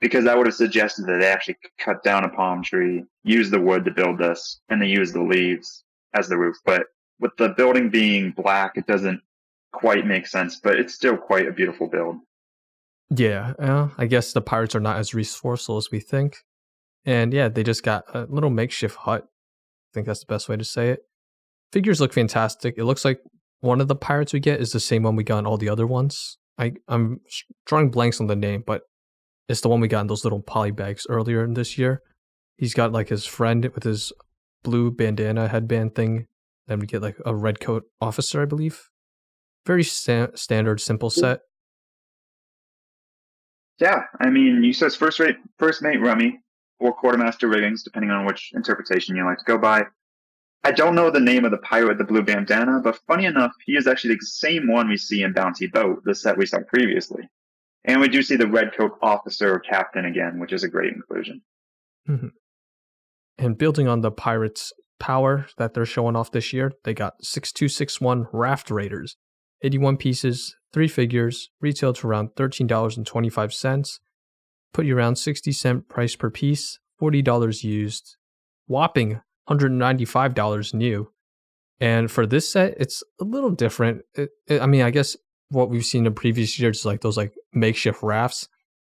Because 0.00 0.24
that 0.24 0.36
would 0.36 0.46
have 0.46 0.54
suggested 0.54 1.06
that 1.06 1.18
they 1.20 1.26
actually 1.26 1.56
cut 1.78 2.02
down 2.02 2.24
a 2.24 2.28
palm 2.28 2.62
tree, 2.62 3.04
use 3.22 3.50
the 3.50 3.60
wood 3.60 3.84
to 3.84 3.90
build 3.90 4.18
this, 4.18 4.60
and 4.68 4.82
they 4.82 4.86
use 4.86 5.12
the 5.12 5.22
leaves 5.22 5.84
as 6.14 6.28
the 6.28 6.36
roof. 6.36 6.56
But 6.66 6.86
with 7.20 7.32
the 7.38 7.50
building 7.50 7.90
being 7.90 8.32
black, 8.32 8.76
it 8.76 8.86
doesn't 8.86 9.20
quite 9.72 10.06
make 10.06 10.26
sense, 10.26 10.60
but 10.62 10.78
it's 10.78 10.94
still 10.94 11.16
quite 11.16 11.48
a 11.48 11.52
beautiful 11.52 11.88
build. 11.88 12.16
Yeah, 13.10 13.54
I 13.96 14.06
guess 14.06 14.32
the 14.32 14.40
pirates 14.40 14.74
are 14.74 14.80
not 14.80 14.98
as 14.98 15.14
resourceful 15.14 15.76
as 15.76 15.90
we 15.90 16.00
think. 16.00 16.38
And 17.04 17.32
yeah, 17.32 17.48
they 17.48 17.62
just 17.62 17.82
got 17.82 18.04
a 18.14 18.26
little 18.28 18.50
makeshift 18.50 18.96
hut. 18.96 19.24
I 19.24 19.90
think 19.92 20.06
that's 20.06 20.20
the 20.20 20.26
best 20.26 20.48
way 20.48 20.56
to 20.56 20.64
say 20.64 20.90
it. 20.90 21.00
Figures 21.72 22.00
look 22.00 22.12
fantastic. 22.12 22.74
It 22.76 22.84
looks 22.84 23.04
like 23.04 23.20
one 23.60 23.80
of 23.80 23.88
the 23.88 23.96
pirates 23.96 24.32
we 24.32 24.40
get 24.40 24.60
is 24.60 24.72
the 24.72 24.80
same 24.80 25.02
one 25.02 25.16
we 25.16 25.24
got 25.24 25.38
in 25.38 25.46
all 25.46 25.56
the 25.56 25.68
other 25.68 25.86
ones. 25.86 26.38
I, 26.58 26.74
I'm 26.88 27.20
drawing 27.66 27.90
blanks 27.90 28.20
on 28.20 28.26
the 28.26 28.36
name, 28.36 28.62
but 28.66 28.82
it's 29.48 29.60
the 29.60 29.68
one 29.68 29.80
we 29.80 29.88
got 29.88 30.02
in 30.02 30.06
those 30.06 30.24
little 30.24 30.42
poly 30.42 30.70
bags 30.70 31.06
earlier 31.08 31.44
in 31.44 31.54
this 31.54 31.76
year. 31.76 32.02
He's 32.56 32.74
got 32.74 32.92
like 32.92 33.08
his 33.08 33.26
friend 33.26 33.64
with 33.74 33.84
his 33.84 34.12
blue 34.62 34.90
bandana 34.90 35.48
headband 35.48 35.94
thing. 35.94 36.26
Then 36.66 36.78
we 36.78 36.86
get 36.86 37.02
like 37.02 37.16
a 37.26 37.34
red 37.34 37.60
coat 37.60 37.84
officer, 38.00 38.42
I 38.42 38.46
believe. 38.46 38.88
Very 39.66 39.84
sta- 39.84 40.34
standard, 40.34 40.80
simple 40.80 41.10
set. 41.10 41.40
Yeah, 43.80 44.02
I 44.20 44.30
mean, 44.30 44.62
you 44.62 44.72
says 44.72 44.94
first 44.94 45.18
rate, 45.18 45.36
first 45.58 45.82
mate 45.82 46.00
rummy 46.00 46.40
or 46.78 46.92
quartermaster 46.92 47.48
riggings, 47.48 47.82
depending 47.82 48.10
on 48.10 48.24
which 48.24 48.52
interpretation 48.54 49.16
you 49.16 49.24
like 49.24 49.38
to 49.38 49.44
go 49.44 49.58
by. 49.58 49.84
I 50.62 50.70
don't 50.70 50.94
know 50.94 51.10
the 51.10 51.20
name 51.20 51.44
of 51.44 51.50
the 51.50 51.58
pirate 51.58 51.88
with 51.88 51.98
the 51.98 52.04
blue 52.04 52.22
bandana, 52.22 52.80
but 52.82 52.98
funny 53.06 53.26
enough, 53.26 53.52
he 53.66 53.76
is 53.76 53.86
actually 53.86 54.14
the 54.14 54.26
same 54.26 54.68
one 54.68 54.88
we 54.88 54.96
see 54.96 55.22
in 55.22 55.34
Bounty 55.34 55.66
Boat, 55.66 56.02
the 56.04 56.14
set 56.14 56.38
we 56.38 56.46
saw 56.46 56.60
previously. 56.60 57.28
And 57.84 58.00
we 58.00 58.08
do 58.08 58.22
see 58.22 58.36
the 58.36 58.48
red 58.48 58.72
coat 58.76 58.92
officer 59.02 59.54
or 59.54 59.60
captain 59.60 60.04
again, 60.04 60.38
which 60.38 60.52
is 60.52 60.64
a 60.64 60.68
great 60.68 60.92
inclusion. 60.92 61.42
Mm-hmm. 62.08 62.28
And 63.38 63.58
building 63.58 63.88
on 63.88 64.00
the 64.00 64.10
pirates' 64.10 64.72
power 64.98 65.46
that 65.58 65.74
they're 65.74 65.84
showing 65.84 66.16
off 66.16 66.30
this 66.30 66.52
year, 66.52 66.72
they 66.84 66.94
got 66.94 67.22
6261 67.22 68.28
Raft 68.32 68.70
Raiders, 68.70 69.16
81 69.62 69.96
pieces, 69.98 70.56
three 70.72 70.88
figures, 70.88 71.50
retailed 71.60 71.98
for 71.98 72.08
around 72.08 72.30
$13.25. 72.36 74.00
Put 74.72 74.86
you 74.86 74.96
around 74.96 75.16
60 75.16 75.52
cent 75.52 75.88
price 75.88 76.16
per 76.16 76.30
piece, 76.30 76.78
$40 77.00 77.62
used, 77.62 78.16
whopping 78.66 79.20
$195 79.48 80.74
new. 80.74 81.10
And 81.80 82.10
for 82.10 82.26
this 82.26 82.50
set, 82.50 82.74
it's 82.78 83.02
a 83.20 83.24
little 83.24 83.50
different. 83.50 84.02
It, 84.14 84.30
it, 84.46 84.62
I 84.62 84.66
mean, 84.66 84.82
I 84.82 84.90
guess 84.90 85.16
what 85.50 85.70
we've 85.70 85.84
seen 85.84 86.06
in 86.06 86.14
previous 86.14 86.58
years, 86.58 86.80
is 86.80 86.84
like 86.84 87.00
those 87.00 87.16
like 87.16 87.34
makeshift 87.52 88.02
rafts. 88.02 88.48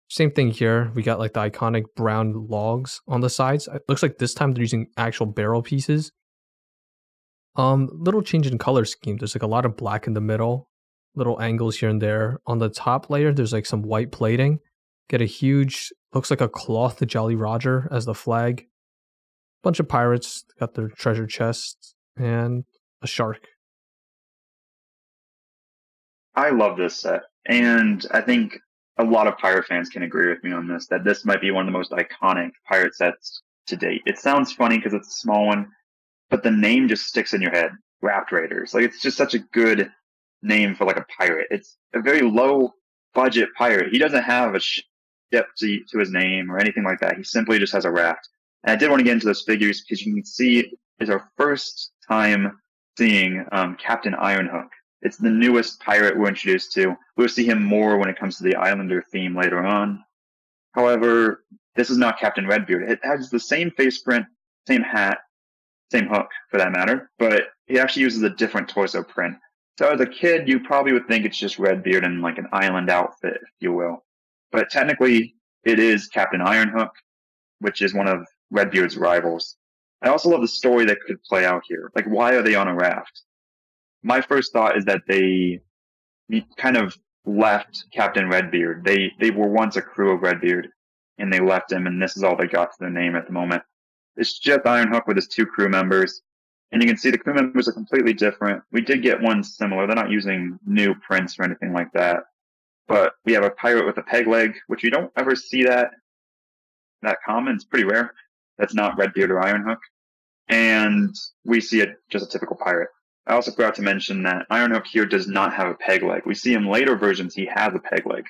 Same 0.08 0.30
thing 0.30 0.50
here. 0.50 0.90
We 0.94 1.02
got 1.02 1.18
like 1.18 1.34
the 1.34 1.40
iconic 1.40 1.84
brown 1.94 2.46
logs 2.48 3.00
on 3.06 3.20
the 3.20 3.28
sides. 3.28 3.68
It 3.72 3.82
looks 3.88 4.02
like 4.02 4.18
this 4.18 4.34
time 4.34 4.52
they're 4.52 4.62
using 4.62 4.86
actual 4.96 5.26
barrel 5.26 5.62
pieces. 5.62 6.12
Um, 7.56 7.88
little 7.92 8.22
change 8.22 8.46
in 8.46 8.56
color 8.56 8.84
scheme. 8.84 9.18
There's 9.18 9.34
like 9.34 9.42
a 9.42 9.48
lot 9.48 9.66
of 9.66 9.76
black 9.76 10.06
in 10.06 10.14
the 10.14 10.20
middle, 10.20 10.70
little 11.14 11.40
angles 11.42 11.76
here 11.76 11.90
and 11.90 12.00
there. 12.00 12.38
On 12.46 12.58
the 12.58 12.70
top 12.70 13.10
layer, 13.10 13.32
there's 13.32 13.52
like 13.52 13.66
some 13.66 13.82
white 13.82 14.12
plating. 14.12 14.60
Get 15.10 15.20
a 15.20 15.26
huge, 15.26 15.92
looks 16.14 16.30
like 16.30 16.40
a 16.40 16.48
cloth 16.48 17.04
Jolly 17.06 17.34
Roger 17.34 17.88
as 17.90 18.04
the 18.06 18.14
flag. 18.14 18.64
Bunch 19.62 19.80
of 19.80 19.88
pirates 19.88 20.44
got 20.60 20.74
their 20.74 20.88
treasure 20.88 21.26
chests 21.26 21.94
and 22.16 22.64
a 23.02 23.06
shark. 23.06 23.46
I 26.38 26.50
love 26.50 26.76
this 26.76 27.00
set, 27.00 27.22
and 27.46 28.06
I 28.12 28.20
think 28.20 28.56
a 28.96 29.04
lot 29.04 29.26
of 29.26 29.36
pirate 29.38 29.66
fans 29.66 29.88
can 29.88 30.04
agree 30.04 30.28
with 30.28 30.44
me 30.44 30.52
on 30.52 30.68
this. 30.68 30.86
That 30.86 31.02
this 31.02 31.24
might 31.24 31.40
be 31.40 31.50
one 31.50 31.66
of 31.66 31.72
the 31.72 31.76
most 31.76 31.90
iconic 31.90 32.50
pirate 32.64 32.94
sets 32.94 33.42
to 33.66 33.76
date. 33.76 34.02
It 34.06 34.18
sounds 34.18 34.52
funny 34.52 34.76
because 34.76 34.94
it's 34.94 35.08
a 35.08 35.20
small 35.20 35.48
one, 35.48 35.66
but 36.30 36.44
the 36.44 36.50
name 36.52 36.86
just 36.86 37.06
sticks 37.06 37.34
in 37.34 37.42
your 37.42 37.50
head. 37.50 37.72
Raft 38.02 38.30
Raiders. 38.30 38.72
Like 38.72 38.84
it's 38.84 39.02
just 39.02 39.16
such 39.16 39.34
a 39.34 39.40
good 39.40 39.90
name 40.40 40.76
for 40.76 40.84
like 40.84 40.96
a 40.96 41.06
pirate. 41.18 41.48
It's 41.50 41.76
a 41.92 42.00
very 42.00 42.20
low 42.20 42.72
budget 43.14 43.48
pirate. 43.56 43.92
He 43.92 43.98
doesn't 43.98 44.22
have 44.22 44.54
a 44.54 44.60
ship 44.60 44.84
to, 45.32 45.80
to 45.90 45.98
his 45.98 46.12
name 46.12 46.52
or 46.52 46.60
anything 46.60 46.84
like 46.84 47.00
that. 47.00 47.16
He 47.16 47.24
simply 47.24 47.58
just 47.58 47.72
has 47.72 47.84
a 47.84 47.90
raft. 47.90 48.28
And 48.62 48.72
I 48.72 48.76
did 48.76 48.90
want 48.90 49.00
to 49.00 49.04
get 49.04 49.14
into 49.14 49.26
those 49.26 49.42
figures 49.42 49.82
because 49.82 50.06
you 50.06 50.14
can 50.14 50.24
see 50.24 50.72
it's 51.00 51.10
our 51.10 51.28
first 51.36 51.90
time 52.08 52.60
seeing 52.96 53.44
um, 53.50 53.76
Captain 53.76 54.12
Ironhook. 54.12 54.68
It's 55.02 55.16
the 55.16 55.30
newest 55.30 55.80
pirate 55.80 56.18
we're 56.18 56.28
introduced 56.28 56.72
to. 56.74 56.96
We'll 57.16 57.28
see 57.28 57.46
him 57.46 57.62
more 57.62 57.98
when 57.98 58.08
it 58.08 58.18
comes 58.18 58.36
to 58.38 58.44
the 58.44 58.56
Islander 58.56 59.02
theme 59.12 59.36
later 59.36 59.64
on. 59.64 60.04
However, 60.72 61.44
this 61.76 61.90
is 61.90 61.98
not 61.98 62.18
Captain 62.18 62.46
Redbeard. 62.46 62.90
It 62.90 63.00
has 63.02 63.30
the 63.30 63.40
same 63.40 63.70
face 63.70 63.98
print, 63.98 64.26
same 64.66 64.82
hat, 64.82 65.18
same 65.90 66.08
hook 66.08 66.28
for 66.50 66.58
that 66.58 66.72
matter, 66.72 67.10
but 67.18 67.44
he 67.66 67.78
actually 67.78 68.02
uses 68.02 68.22
a 68.22 68.30
different 68.30 68.68
torso 68.68 69.02
print. 69.02 69.36
So 69.78 69.88
as 69.88 70.00
a 70.00 70.06
kid, 70.06 70.48
you 70.48 70.60
probably 70.60 70.92
would 70.92 71.06
think 71.06 71.24
it's 71.24 71.38
just 71.38 71.58
Redbeard 71.58 72.04
in 72.04 72.20
like 72.20 72.38
an 72.38 72.48
island 72.52 72.90
outfit, 72.90 73.38
if 73.40 73.48
you 73.60 73.72
will. 73.72 74.04
But 74.50 74.70
technically, 74.70 75.36
it 75.64 75.78
is 75.78 76.08
Captain 76.08 76.40
Ironhook, 76.40 76.90
which 77.60 77.80
is 77.82 77.94
one 77.94 78.08
of 78.08 78.26
Redbeard's 78.50 78.96
rivals. 78.96 79.56
I 80.02 80.08
also 80.08 80.30
love 80.30 80.40
the 80.40 80.48
story 80.48 80.84
that 80.86 81.00
could 81.06 81.22
play 81.22 81.44
out 81.44 81.62
here. 81.66 81.90
Like, 81.94 82.06
why 82.06 82.34
are 82.34 82.42
they 82.42 82.54
on 82.54 82.68
a 82.68 82.74
raft? 82.74 83.22
My 84.02 84.20
first 84.20 84.52
thought 84.52 84.76
is 84.76 84.84
that 84.84 85.02
they 85.08 85.60
kind 86.56 86.76
of 86.76 86.96
left 87.24 87.84
Captain 87.92 88.28
Redbeard. 88.28 88.84
They 88.84 89.12
they 89.20 89.30
were 89.30 89.48
once 89.48 89.76
a 89.76 89.82
crew 89.82 90.14
of 90.14 90.22
Redbeard, 90.22 90.68
and 91.18 91.32
they 91.32 91.40
left 91.40 91.72
him, 91.72 91.86
and 91.86 92.00
this 92.00 92.16
is 92.16 92.22
all 92.22 92.36
they 92.36 92.46
got 92.46 92.70
to 92.72 92.76
their 92.80 92.90
name 92.90 93.16
at 93.16 93.26
the 93.26 93.32
moment. 93.32 93.62
It's 94.16 94.38
just 94.38 94.60
Ironhook 94.60 95.06
with 95.06 95.16
his 95.16 95.28
two 95.28 95.46
crew 95.46 95.68
members, 95.68 96.22
and 96.72 96.82
you 96.82 96.88
can 96.88 96.96
see 96.96 97.10
the 97.10 97.18
crew 97.18 97.34
members 97.34 97.68
are 97.68 97.72
completely 97.72 98.12
different. 98.14 98.62
We 98.72 98.80
did 98.80 99.02
get 99.02 99.20
one 99.20 99.42
similar. 99.42 99.86
They're 99.86 99.96
not 99.96 100.10
using 100.10 100.58
new 100.66 100.94
prints 100.94 101.38
or 101.38 101.44
anything 101.44 101.72
like 101.72 101.92
that, 101.92 102.24
but 102.86 103.12
we 103.24 103.32
have 103.34 103.44
a 103.44 103.50
pirate 103.50 103.86
with 103.86 103.98
a 103.98 104.02
peg 104.02 104.26
leg, 104.26 104.54
which 104.66 104.82
you 104.82 104.90
don't 104.90 105.12
ever 105.16 105.36
see 105.36 105.64
that 105.64 105.90
that 107.02 107.18
common. 107.24 107.54
It's 107.54 107.64
pretty 107.64 107.84
rare 107.84 108.12
that's 108.58 108.74
not 108.74 108.98
Redbeard 108.98 109.30
or 109.30 109.40
Ironhook. 109.40 109.78
And 110.48 111.14
we 111.44 111.60
see 111.60 111.80
it 111.80 111.90
just 112.10 112.26
a 112.26 112.28
typical 112.28 112.56
pirate. 112.56 112.88
I 113.28 113.34
also 113.34 113.50
forgot 113.50 113.74
to 113.76 113.82
mention 113.82 114.22
that 114.22 114.46
Ironhook 114.50 114.86
here 114.86 115.06
does 115.06 115.28
not 115.28 115.54
have 115.54 115.68
a 115.68 115.74
peg 115.74 116.02
leg. 116.02 116.22
We 116.24 116.34
see 116.34 116.54
in 116.54 116.66
later 116.66 116.96
versions 116.96 117.34
he 117.34 117.48
has 117.54 117.74
a 117.74 117.78
peg 117.78 118.06
leg. 118.06 118.24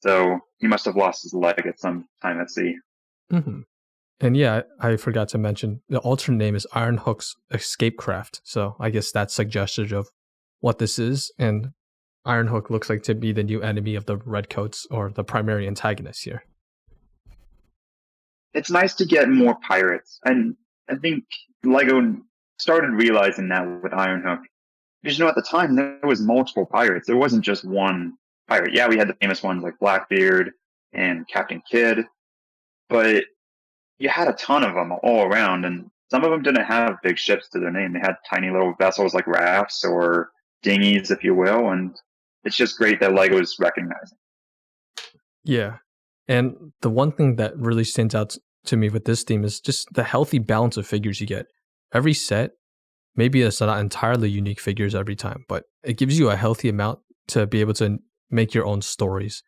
So 0.00 0.38
he 0.58 0.68
must 0.68 0.84
have 0.84 0.96
lost 0.96 1.24
his 1.24 1.34
leg 1.34 1.66
at 1.66 1.80
some 1.80 2.06
time 2.22 2.40
at 2.40 2.50
sea. 2.50 2.76
Mm-hmm. 3.32 3.60
And 4.20 4.36
yeah, 4.36 4.62
I 4.80 4.96
forgot 4.96 5.28
to 5.30 5.38
mention 5.38 5.82
the 5.88 5.98
alternate 5.98 6.38
name 6.38 6.54
is 6.54 6.66
Ironhook's 6.72 7.34
Escape 7.52 7.98
Craft. 7.98 8.40
So 8.44 8.76
I 8.78 8.90
guess 8.90 9.10
that's 9.10 9.34
suggestive 9.34 9.92
of 9.92 10.08
what 10.60 10.78
this 10.78 10.98
is. 10.98 11.32
And 11.38 11.72
Ironhook 12.26 12.70
looks 12.70 12.88
like 12.88 13.02
to 13.04 13.14
be 13.14 13.32
the 13.32 13.44
new 13.44 13.60
enemy 13.60 13.94
of 13.94 14.06
the 14.06 14.16
Redcoats 14.16 14.86
or 14.90 15.10
the 15.10 15.24
primary 15.24 15.66
antagonist 15.66 16.24
here 16.24 16.44
it's 18.56 18.70
nice 18.70 18.94
to 18.94 19.04
get 19.04 19.28
more 19.28 19.54
pirates. 19.56 20.18
And 20.24 20.56
I 20.88 20.96
think 20.96 21.24
Lego 21.62 22.16
started 22.58 22.90
realizing 22.92 23.48
that 23.48 23.66
with 23.82 23.92
Ironhook. 23.92 24.40
Because 25.02 25.18
you 25.18 25.24
know, 25.24 25.28
at 25.28 25.36
the 25.36 25.42
time 25.42 25.76
there 25.76 25.98
was 26.02 26.20
multiple 26.20 26.66
pirates. 26.66 27.06
There 27.06 27.16
wasn't 27.16 27.44
just 27.44 27.64
one 27.64 28.14
pirate. 28.48 28.74
Yeah, 28.74 28.88
we 28.88 28.96
had 28.96 29.08
the 29.08 29.16
famous 29.20 29.42
ones 29.42 29.62
like 29.62 29.78
Blackbeard 29.78 30.50
and 30.92 31.26
Captain 31.28 31.62
Kidd, 31.70 32.04
but 32.88 33.24
you 33.98 34.08
had 34.08 34.28
a 34.28 34.32
ton 34.32 34.64
of 34.64 34.74
them 34.74 34.92
all 35.02 35.26
around, 35.26 35.64
and 35.64 35.90
some 36.10 36.24
of 36.24 36.30
them 36.30 36.42
didn't 36.42 36.64
have 36.64 36.96
big 37.02 37.18
ships 37.18 37.48
to 37.50 37.60
their 37.60 37.70
name. 37.70 37.92
They 37.92 38.00
had 38.00 38.16
tiny 38.28 38.50
little 38.50 38.74
vessels 38.78 39.14
like 39.14 39.26
rafts 39.26 39.84
or 39.84 40.30
dinghies, 40.62 41.10
if 41.10 41.22
you 41.22 41.34
will, 41.34 41.70
and 41.70 41.96
it's 42.44 42.56
just 42.56 42.78
great 42.78 43.00
that 43.00 43.14
Lego 43.14 43.38
is 43.40 43.56
recognizing. 43.58 44.18
Yeah, 45.44 45.76
and 46.28 46.72
the 46.80 46.90
one 46.90 47.12
thing 47.12 47.36
that 47.36 47.56
really 47.56 47.84
stands 47.84 48.14
out 48.14 48.36
to 48.64 48.76
me 48.76 48.88
with 48.88 49.04
this 49.04 49.22
theme 49.22 49.44
is 49.44 49.60
just 49.60 49.86
the 49.92 50.04
healthy 50.04 50.38
balance 50.38 50.76
of 50.76 50.86
figures 50.86 51.20
you 51.20 51.26
get. 51.26 51.46
Every 51.92 52.14
set, 52.14 52.52
maybe 53.14 53.42
it's 53.42 53.60
not 53.60 53.78
entirely 53.78 54.30
unique 54.30 54.60
figures 54.60 54.94
every 54.94 55.16
time, 55.16 55.44
but 55.48 55.64
it 55.82 55.96
gives 55.96 56.18
you 56.18 56.30
a 56.30 56.36
healthy 56.36 56.68
amount 56.68 57.00
to 57.28 57.46
be 57.46 57.60
able 57.60 57.74
to 57.74 57.98
make 58.30 58.54
your 58.54 58.66
own 58.66 58.82
stories. 58.82 59.42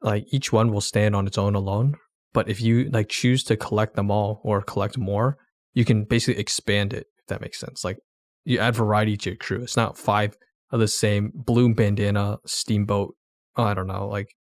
Like 0.00 0.24
each 0.32 0.52
one 0.52 0.72
will 0.72 0.80
stand 0.80 1.14
on 1.16 1.26
its 1.26 1.38
own 1.38 1.54
alone, 1.54 1.96
but 2.32 2.48
if 2.48 2.60
you 2.60 2.88
like 2.90 3.08
choose 3.08 3.42
to 3.44 3.56
collect 3.56 3.96
them 3.96 4.10
all 4.10 4.40
or 4.44 4.62
collect 4.62 4.96
more, 4.96 5.38
you 5.74 5.84
can 5.84 6.04
basically 6.04 6.40
expand 6.40 6.92
it 6.92 7.06
if 7.18 7.26
that 7.26 7.40
makes 7.40 7.58
sense. 7.58 7.84
Like 7.84 7.98
you 8.44 8.58
add 8.58 8.76
variety 8.76 9.16
to 9.16 9.30
your 9.30 9.36
crew. 9.36 9.62
It's 9.62 9.76
not 9.76 9.98
five 9.98 10.36
of 10.70 10.80
the 10.80 10.88
same. 10.88 11.32
Blue 11.34 11.74
bandana, 11.74 12.38
steamboat. 12.46 13.14
Oh, 13.56 13.64
I 13.64 13.74
don't 13.74 13.86
know, 13.86 14.06
like 14.06 14.34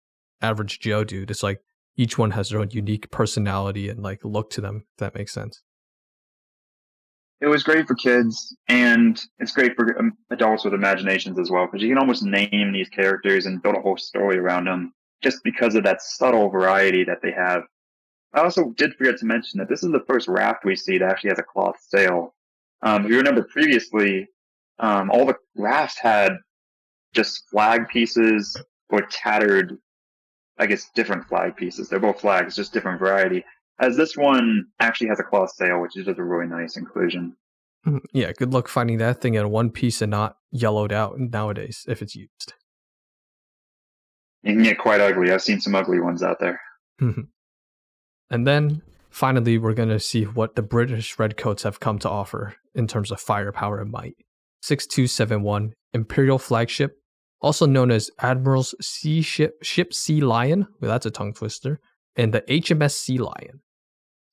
average 0.41 0.79
Joe 0.79 1.03
dude. 1.03 1.31
It's 1.31 1.43
like 1.43 1.59
each 1.95 2.17
one 2.17 2.31
has 2.31 2.49
their 2.49 2.59
own 2.59 2.69
unique 2.71 3.09
personality 3.11 3.89
and 3.89 4.03
like 4.03 4.19
look 4.23 4.49
to 4.51 4.61
them. 4.61 4.83
If 4.93 4.99
that 4.99 5.15
makes 5.15 5.33
sense. 5.33 5.61
It 7.41 7.47
was 7.47 7.63
great 7.63 7.85
for 7.85 7.95
kids, 7.95 8.55
and 8.69 9.21
it's 9.39 9.51
great 9.51 9.75
for 9.75 9.99
um, 9.99 10.17
adults 10.31 10.63
with 10.63 10.73
imaginations 10.73 11.37
as 11.37 11.51
well, 11.51 11.65
because 11.65 11.81
you 11.81 11.89
can 11.89 11.97
almost 11.97 12.23
name 12.23 12.71
these 12.71 12.89
characters 12.89 13.45
and 13.45 13.61
build 13.61 13.75
a 13.75 13.81
whole 13.81 13.97
story 13.97 14.37
around 14.37 14.65
them 14.65 14.93
just 15.21 15.43
because 15.43 15.75
of 15.75 15.83
that 15.83 16.01
subtle 16.01 16.49
variety 16.49 17.03
that 17.03 17.21
they 17.21 17.31
have. 17.31 17.63
I 18.33 18.41
also 18.41 18.71
did 18.77 18.95
forget 18.95 19.17
to 19.17 19.25
mention 19.25 19.59
that 19.59 19.69
this 19.69 19.83
is 19.83 19.91
the 19.91 20.03
first 20.07 20.27
raft 20.27 20.65
we 20.65 20.75
see 20.75 20.97
that 20.97 21.09
actually 21.09 21.31
has 21.31 21.39
a 21.39 21.43
cloth 21.43 21.77
sail. 21.81 22.33
Um, 22.81 23.05
if 23.05 23.11
you 23.11 23.17
remember 23.17 23.43
previously, 23.43 24.27
um, 24.79 25.09
all 25.11 25.25
the 25.25 25.35
rafts 25.55 25.97
had 25.99 26.37
just 27.13 27.49
flag 27.49 27.87
pieces 27.87 28.55
or 28.89 29.01
tattered, 29.03 29.77
I 30.57 30.65
guess, 30.67 30.89
different 30.95 31.25
flag 31.27 31.55
pieces. 31.55 31.89
They're 31.89 31.99
both 31.99 32.21
flags, 32.21 32.55
just 32.55 32.73
different 32.73 32.99
variety. 32.99 33.43
As 33.79 33.97
this 33.97 34.15
one 34.15 34.65
actually 34.79 35.07
has 35.07 35.19
a 35.19 35.23
cloth 35.23 35.51
sail, 35.51 35.81
which 35.81 35.97
is 35.97 36.05
just 36.05 36.19
a 36.19 36.23
really 36.23 36.47
nice 36.47 36.77
inclusion. 36.77 37.35
Mm, 37.85 38.01
yeah, 38.13 38.31
good 38.31 38.53
luck 38.53 38.67
finding 38.67 38.97
that 38.97 39.21
thing 39.21 39.35
in 39.35 39.49
one 39.49 39.69
piece 39.69 40.01
and 40.01 40.11
not 40.11 40.37
yellowed 40.51 40.93
out 40.93 41.19
nowadays 41.19 41.85
if 41.87 42.01
it's 42.01 42.15
used. 42.15 42.53
It 44.43 44.53
can 44.53 44.63
get 44.63 44.77
quite 44.77 45.01
ugly. 45.01 45.31
I've 45.31 45.41
seen 45.41 45.59
some 45.59 45.75
ugly 45.75 45.99
ones 45.99 46.23
out 46.23 46.39
there. 46.39 46.61
And 48.29 48.47
then 48.47 48.81
finally, 49.09 49.57
we're 49.57 49.73
going 49.73 49.89
to 49.89 49.99
see 49.99 50.23
what 50.23 50.55
the 50.55 50.61
British 50.61 51.17
Redcoats 51.19 51.63
have 51.63 51.79
come 51.79 51.99
to 51.99 52.09
offer 52.09 52.55
in 52.73 52.87
terms 52.87 53.11
of 53.11 53.19
firepower 53.19 53.79
and 53.79 53.91
might. 53.91 54.15
6271 54.61 55.73
Imperial 55.93 56.39
flagship, 56.39 56.97
also 57.39 57.65
known 57.65 57.91
as 57.91 58.11
Admiral's 58.19 58.75
Sea 58.81 59.21
Ship, 59.21 59.53
Ship 59.61 59.93
Sea 59.93 60.21
Lion. 60.21 60.67
Well, 60.81 60.91
that's 60.91 61.05
a 61.05 61.11
tongue 61.11 61.33
twister. 61.33 61.79
And 62.15 62.33
the 62.33 62.41
HMS 62.41 62.93
Sea 62.93 63.17
Lion. 63.17 63.61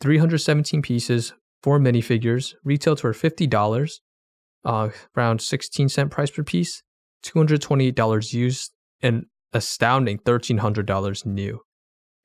317 0.02 0.82
pieces, 0.82 1.32
four 1.62 1.78
minifigures, 1.78 2.54
retailed 2.64 3.00
for 3.00 3.12
$50, 3.12 4.00
uh, 4.64 4.88
around 5.16 5.40
16 5.40 5.88
cent 5.88 6.10
price 6.10 6.30
per 6.30 6.42
piece, 6.42 6.82
$228 7.24 8.32
used, 8.32 8.72
and 9.00 9.26
astounding 9.52 10.18
$1,300 10.18 11.24
new. 11.24 11.60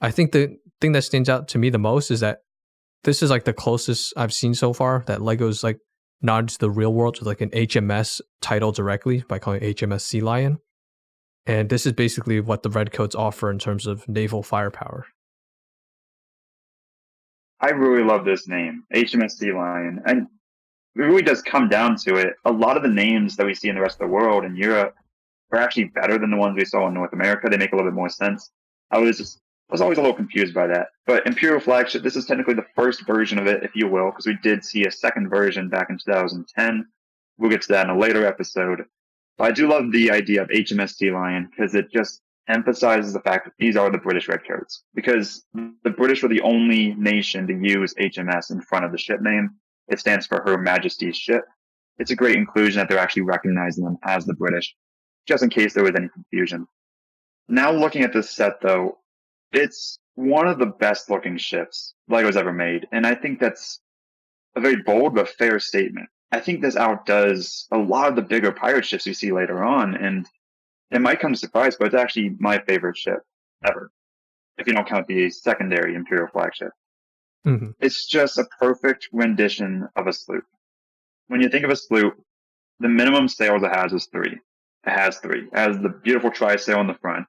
I 0.01 0.11
think 0.11 0.31
the 0.31 0.57
thing 0.81 0.91
that 0.93 1.03
stands 1.03 1.29
out 1.29 1.47
to 1.49 1.57
me 1.57 1.69
the 1.69 1.77
most 1.77 2.09
is 2.09 2.19
that 2.21 2.39
this 3.03 3.21
is 3.21 3.29
like 3.29 3.45
the 3.45 3.53
closest 3.53 4.13
I've 4.17 4.33
seen 4.33 4.55
so 4.55 4.73
far 4.73 5.03
that 5.05 5.21
Lego's 5.21 5.63
like 5.63 5.77
nods 6.21 6.53
to 6.53 6.59
the 6.59 6.71
real 6.71 6.93
world 6.93 7.19
with 7.19 7.27
like 7.27 7.41
an 7.41 7.51
HMS 7.51 8.21
title 8.41 8.71
directly 8.71 9.23
by 9.27 9.37
calling 9.37 9.61
HMS 9.61 10.01
Sea 10.01 10.21
Lion. 10.21 10.57
And 11.45 11.69
this 11.69 11.85
is 11.85 11.93
basically 11.93 12.41
what 12.41 12.63
the 12.63 12.69
Redcoats 12.69 13.15
offer 13.15 13.49
in 13.49 13.59
terms 13.59 13.87
of 13.87 14.07
naval 14.09 14.43
firepower. 14.43 15.05
I 17.59 17.69
really 17.69 18.03
love 18.03 18.25
this 18.25 18.47
name, 18.47 18.83
HMS 18.93 19.31
Sea 19.31 19.51
Lion. 19.51 20.01
And 20.05 20.27
it 20.95 21.01
really 21.01 21.21
does 21.21 21.41
come 21.41 21.69
down 21.69 21.95
to 21.97 22.15
it. 22.15 22.33
A 22.45 22.51
lot 22.51 22.77
of 22.77 22.83
the 22.83 22.89
names 22.89 23.35
that 23.35 23.45
we 23.45 23.55
see 23.55 23.69
in 23.69 23.75
the 23.75 23.81
rest 23.81 23.95
of 23.95 24.07
the 24.07 24.13
world 24.13 24.45
in 24.45 24.55
Europe 24.55 24.95
are 25.51 25.59
actually 25.59 25.85
better 25.85 26.17
than 26.17 26.31
the 26.31 26.37
ones 26.37 26.55
we 26.57 26.65
saw 26.65 26.87
in 26.87 26.93
North 26.93 27.13
America. 27.13 27.47
They 27.49 27.57
make 27.57 27.71
a 27.71 27.75
little 27.75 27.89
bit 27.89 27.95
more 27.95 28.09
sense. 28.09 28.51
I 28.91 28.99
was 28.99 29.17
just 29.17 29.39
I 29.69 29.73
was 29.73 29.81
always 29.81 29.97
a 29.97 30.01
little 30.01 30.15
confused 30.15 30.53
by 30.53 30.67
that. 30.67 30.87
But 31.05 31.27
Imperial 31.27 31.59
Flagship, 31.59 32.01
this 32.01 32.15
is 32.15 32.25
technically 32.25 32.53
the 32.53 32.65
first 32.73 33.05
version 33.05 33.37
of 33.37 33.47
it, 33.47 33.63
if 33.63 33.75
you 33.75 33.87
will, 33.87 34.11
because 34.11 34.25
we 34.25 34.37
did 34.41 34.63
see 34.63 34.85
a 34.85 34.91
second 34.91 35.29
version 35.29 35.67
back 35.67 35.89
in 35.89 35.97
2010. 35.97 36.85
We'll 37.37 37.49
get 37.49 37.63
to 37.63 37.73
that 37.73 37.89
in 37.89 37.95
a 37.95 37.99
later 37.99 38.25
episode. 38.25 38.85
But 39.37 39.43
I 39.43 39.51
do 39.51 39.67
love 39.67 39.91
the 39.91 40.09
idea 40.09 40.41
of 40.41 40.47
HMS 40.47 40.95
Sea 40.95 41.11
Lion 41.11 41.49
because 41.49 41.75
it 41.75 41.91
just 41.91 42.21
emphasizes 42.47 43.13
the 43.13 43.19
fact 43.19 43.45
that 43.45 43.53
these 43.59 43.75
are 43.75 43.89
the 43.89 43.97
British 43.97 44.27
Redcoats. 44.27 44.83
Because 44.93 45.45
the 45.53 45.89
British 45.89 46.23
were 46.23 46.29
the 46.29 46.41
only 46.41 46.93
nation 46.95 47.47
to 47.47 47.53
use 47.53 47.93
HMS 47.95 48.51
in 48.51 48.61
front 48.61 48.85
of 48.85 48.91
the 48.91 48.97
ship 48.97 49.21
name. 49.21 49.51
It 49.87 49.99
stands 49.99 50.27
for 50.27 50.41
Her 50.45 50.57
Majesty's 50.57 51.17
Ship. 51.17 51.43
It's 51.97 52.11
a 52.11 52.15
great 52.15 52.35
inclusion 52.35 52.79
that 52.79 52.89
they're 52.89 52.99
actually 52.99 53.23
recognizing 53.23 53.83
them 53.83 53.97
as 54.03 54.25
the 54.25 54.33
British, 54.33 54.75
just 55.27 55.43
in 55.43 55.49
case 55.49 55.73
there 55.73 55.83
was 55.83 55.95
any 55.95 56.09
confusion. 56.09 56.67
Now 57.47 57.71
looking 57.71 58.03
at 58.03 58.13
this 58.13 58.29
set 58.29 58.61
though, 58.61 58.97
it's 59.51 59.97
one 60.15 60.47
of 60.47 60.59
the 60.59 60.65
best 60.65 61.09
looking 61.09 61.37
ships 61.37 61.93
Lego's 62.09 62.37
ever 62.37 62.53
made. 62.53 62.87
And 62.91 63.05
I 63.05 63.15
think 63.15 63.39
that's 63.39 63.79
a 64.55 64.59
very 64.59 64.77
bold 64.83 65.15
but 65.15 65.29
fair 65.29 65.59
statement. 65.59 66.09
I 66.31 66.39
think 66.39 66.61
this 66.61 66.75
outdoes 66.75 67.67
a 67.71 67.77
lot 67.77 68.09
of 68.09 68.15
the 68.15 68.21
bigger 68.21 68.51
pirate 68.51 68.85
ships 68.85 69.05
we 69.05 69.13
see 69.13 69.31
later 69.31 69.63
on. 69.63 69.95
And 69.95 70.27
it 70.91 71.01
might 71.01 71.19
come 71.19 71.33
to 71.33 71.39
surprise, 71.39 71.75
but 71.77 71.87
it's 71.87 71.95
actually 71.95 72.35
my 72.39 72.59
favorite 72.59 72.97
ship 72.97 73.19
ever. 73.65 73.91
If 74.57 74.67
you 74.67 74.73
don't 74.73 74.87
count 74.87 75.07
the 75.07 75.29
secondary 75.29 75.95
Imperial 75.95 76.27
flagship. 76.27 76.71
Mm-hmm. 77.45 77.71
It's 77.79 78.07
just 78.07 78.37
a 78.37 78.47
perfect 78.59 79.07
rendition 79.13 79.87
of 79.95 80.07
a 80.07 80.13
sloop. 80.13 80.43
When 81.27 81.41
you 81.41 81.49
think 81.49 81.63
of 81.63 81.71
a 81.71 81.75
sloop, 81.75 82.15
the 82.79 82.89
minimum 82.89 83.27
sails 83.27 83.63
it 83.63 83.71
has 83.73 83.93
is 83.93 84.07
three. 84.11 84.39
It 84.85 84.89
has 84.89 85.17
three. 85.19 85.47
It 85.51 85.57
has 85.57 85.77
the 85.79 85.89
beautiful 85.89 86.31
trysail 86.31 86.81
in 86.81 86.87
the 86.87 86.95
front 86.95 87.25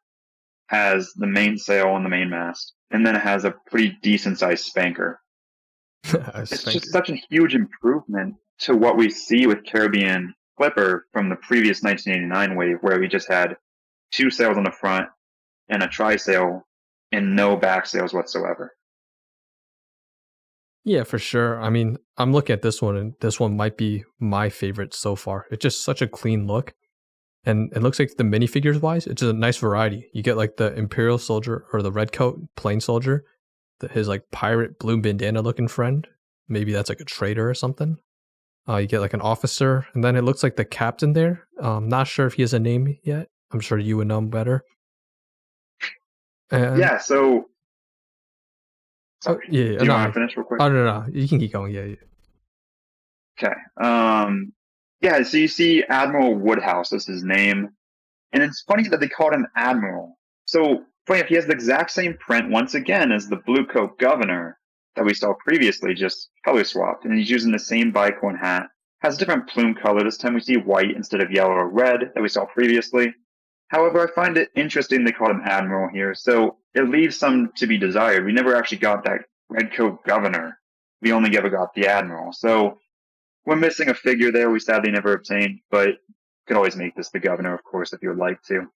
has 0.69 1.13
the 1.15 1.27
mainsail 1.27 1.89
on 1.89 2.03
the 2.03 2.09
mainmast, 2.09 2.75
and 2.91 3.05
then 3.05 3.17
it 3.17 3.23
has 3.23 3.45
a 3.45 3.55
pretty 3.67 3.97
decent 4.03 4.39
sized 4.39 4.65
spanker. 4.65 5.21
it's 6.05 6.63
just 6.63 6.93
such 6.93 7.11
a 7.11 7.21
huge 7.31 7.55
improvement 7.55 8.35
to 8.61 8.77
what 8.77 8.97
we 8.97 9.11
see 9.11 9.47
with 9.47 9.65
Caribbean 9.65 10.35
Clipper 10.59 11.07
from 11.13 11.29
the 11.29 11.37
previous 11.37 11.83
1989 11.83 12.57
wave, 12.57 12.79
where 12.81 12.99
we 12.99 13.07
just 13.07 13.29
had 13.29 13.57
two 14.11 14.29
sails 14.29 14.57
on 14.57 14.65
the 14.65 14.73
front 14.73 15.07
and 15.69 15.83
a 15.83 15.87
trysail 15.87 16.63
and 17.13 17.37
no 17.37 17.57
back 17.57 17.87
sails 17.87 18.13
whatsoever. 18.13 18.75
Yeah, 20.85 21.05
for 21.05 21.19
sure. 21.19 21.61
I 21.61 21.71
mean, 21.71 21.99
I'm 22.17 22.33
looking 22.33 22.55
at 22.55 22.63
this 22.63 22.83
one, 22.83 22.97
and 22.97 23.15
this 23.21 23.39
one 23.39 23.57
might 23.57 23.77
be 23.77 24.05
my 24.19 24.49
favorite 24.49 24.95
so 24.95 25.15
far. 25.15 25.47
It's 25.51 25.63
just 25.63 25.85
such 25.85 26.03
a 26.03 26.09
clean 26.09 26.47
look. 26.47 26.75
And 27.45 27.73
it 27.75 27.83
looks 27.83 27.99
like 27.99 28.17
the 28.17 28.25
minifigures 28.25 28.81
wise, 28.81 29.07
it's 29.07 29.23
a 29.23 29.33
nice 29.33 29.59
variety. 29.59 30.11
You 30.13 30.23
get 30.23 30.37
like 30.37 30.57
the 30.57 30.75
Imperial 30.75 31.19
soldier 31.19 31.67
or 31.73 31.83
the 31.83 31.93
red 31.93 32.13
coat 32.13 32.41
plain 32.57 32.81
soldier, 32.81 33.25
the, 33.79 33.89
his 33.89 34.09
like 34.09 34.31
pirate 34.33 34.79
blue 34.79 35.01
bandana 35.01 35.41
looking 35.41 35.69
friend. 35.69 36.07
Maybe 36.49 36.73
that's 36.73 36.89
like 36.89 37.01
a 37.01 37.05
trader 37.05 37.49
or 37.49 37.55
something. 37.55 37.99
Uh, 38.69 38.77
you 38.77 38.87
get 38.87 39.01
like 39.01 39.15
an 39.15 39.21
officer, 39.21 39.87
and 39.95 40.05
then 40.05 40.15
it 40.15 40.23
looks 40.23 40.43
like 40.43 40.57
the 40.57 40.65
captain 40.65 41.15
there. 41.15 41.47
Um, 41.61 41.89
not 41.89 42.07
sure 42.07 42.27
if 42.27 42.35
he 42.35 42.43
has 42.43 42.53
a 42.53 42.59
name 42.59 42.99
yet. 43.03 43.29
I'm 43.51 43.61
sure 43.61 43.79
you 43.79 43.97
would 43.97 44.09
know 44.09 44.21
better. 44.21 44.63
And, 46.51 46.79
yeah. 46.79 46.99
So. 46.99 47.47
Oh, 49.27 49.39
yeah. 49.51 49.63
yeah 49.63 49.79
Do 49.79 49.85
you 49.85 49.89
no, 49.89 49.95
want 49.95 50.09
to 50.09 50.21
finish 50.21 50.37
real 50.37 50.45
quick? 50.45 50.61
Oh 50.61 50.69
no, 50.69 50.85
no, 50.85 51.07
you 51.11 51.27
can 51.27 51.39
keep 51.39 51.53
going. 51.53 51.73
Yeah, 51.73 51.85
yeah. 51.85 51.97
Okay. 53.43 53.55
Um, 53.81 54.53
yeah, 55.01 55.23
so 55.23 55.37
you 55.37 55.49
see 55.49 55.85
Admiral 55.85 56.35
Woodhouse 56.35 56.93
is 56.93 57.07
his 57.07 57.23
name. 57.23 57.71
And 58.33 58.43
it's 58.43 58.63
funny 58.63 58.87
that 58.89 59.01
they 59.01 59.09
called 59.09 59.33
him 59.33 59.47
Admiral. 59.57 60.19
So 60.45 60.85
funny 61.07 61.21
if 61.21 61.29
he 61.29 61.37
has 61.37 61.47
the 61.47 61.53
exact 61.53 61.91
same 61.91 62.17
print 62.19 62.51
once 62.51 62.75
again 62.75 63.13
as 63.13 63.29
the 63.29 63.37
blue 63.37 63.67
coat 63.67 63.99
governor 63.99 64.58
that 64.99 65.07
we 65.07 65.15
saw 65.15 65.33
previously, 65.35 65.95
just 65.95 66.31
color 66.45 66.65
swapped. 66.65 67.05
And 67.05 67.17
he's 67.17 67.31
using 67.31 67.53
the 67.53 67.59
same 67.59 67.93
bicorn 67.93 68.39
hat. 68.39 68.67
Has 69.01 69.15
a 69.15 69.19
different 69.19 69.49
plume 69.49 69.75
color. 69.75 70.03
This 70.03 70.19
time 70.19 70.35
we 70.35 70.41
see 70.41 70.57
white 70.57 70.97
instead 70.97 71.21
of 71.21 71.31
yellow 71.31 71.53
or 71.53 71.69
red 71.69 72.11
that 72.15 72.21
we 72.21 72.29
saw 72.29 72.45
previously. 72.45 73.15
However, 73.69 74.03
I 74.03 74.13
find 74.13 74.37
it 74.37 74.51
interesting 74.57 75.05
they 75.05 75.13
called 75.13 75.31
him 75.31 75.43
Admiral 75.45 75.89
here. 75.89 76.15
So 76.15 76.57
it 76.75 76.89
leaves 76.89 77.17
some 77.17 77.53
to 77.57 77.67
be 77.67 77.79
desired. 77.79 78.25
We 78.25 78.33
never 78.33 78.57
actually 78.57 78.79
got 78.79 79.05
that 79.05 79.21
red 79.49 79.73
coat 79.73 80.05
governor. 80.05 80.59
We 81.01 81.13
only 81.13 81.37
ever 81.39 81.49
got 81.49 81.75
the 81.75 81.87
Admiral. 81.87 82.33
So 82.33 82.79
we're 83.47 83.57
missing 83.57 83.89
a 83.89 83.95
figure 83.95 84.33
there 84.33 84.51
we 84.51 84.59
sadly 84.59 84.91
never 84.91 85.13
obtained, 85.13 85.61
but 85.71 85.89
you 85.89 85.97
could 86.49 86.57
always 86.57 86.77
make 86.77 86.97
this 86.97 87.11
the 87.11 87.21
governor, 87.21 87.55
of 87.55 87.63
course, 87.63 87.93
if 87.93 88.03
you 88.03 88.09
would 88.09 88.19
like 88.19 88.43
to. 88.45 88.67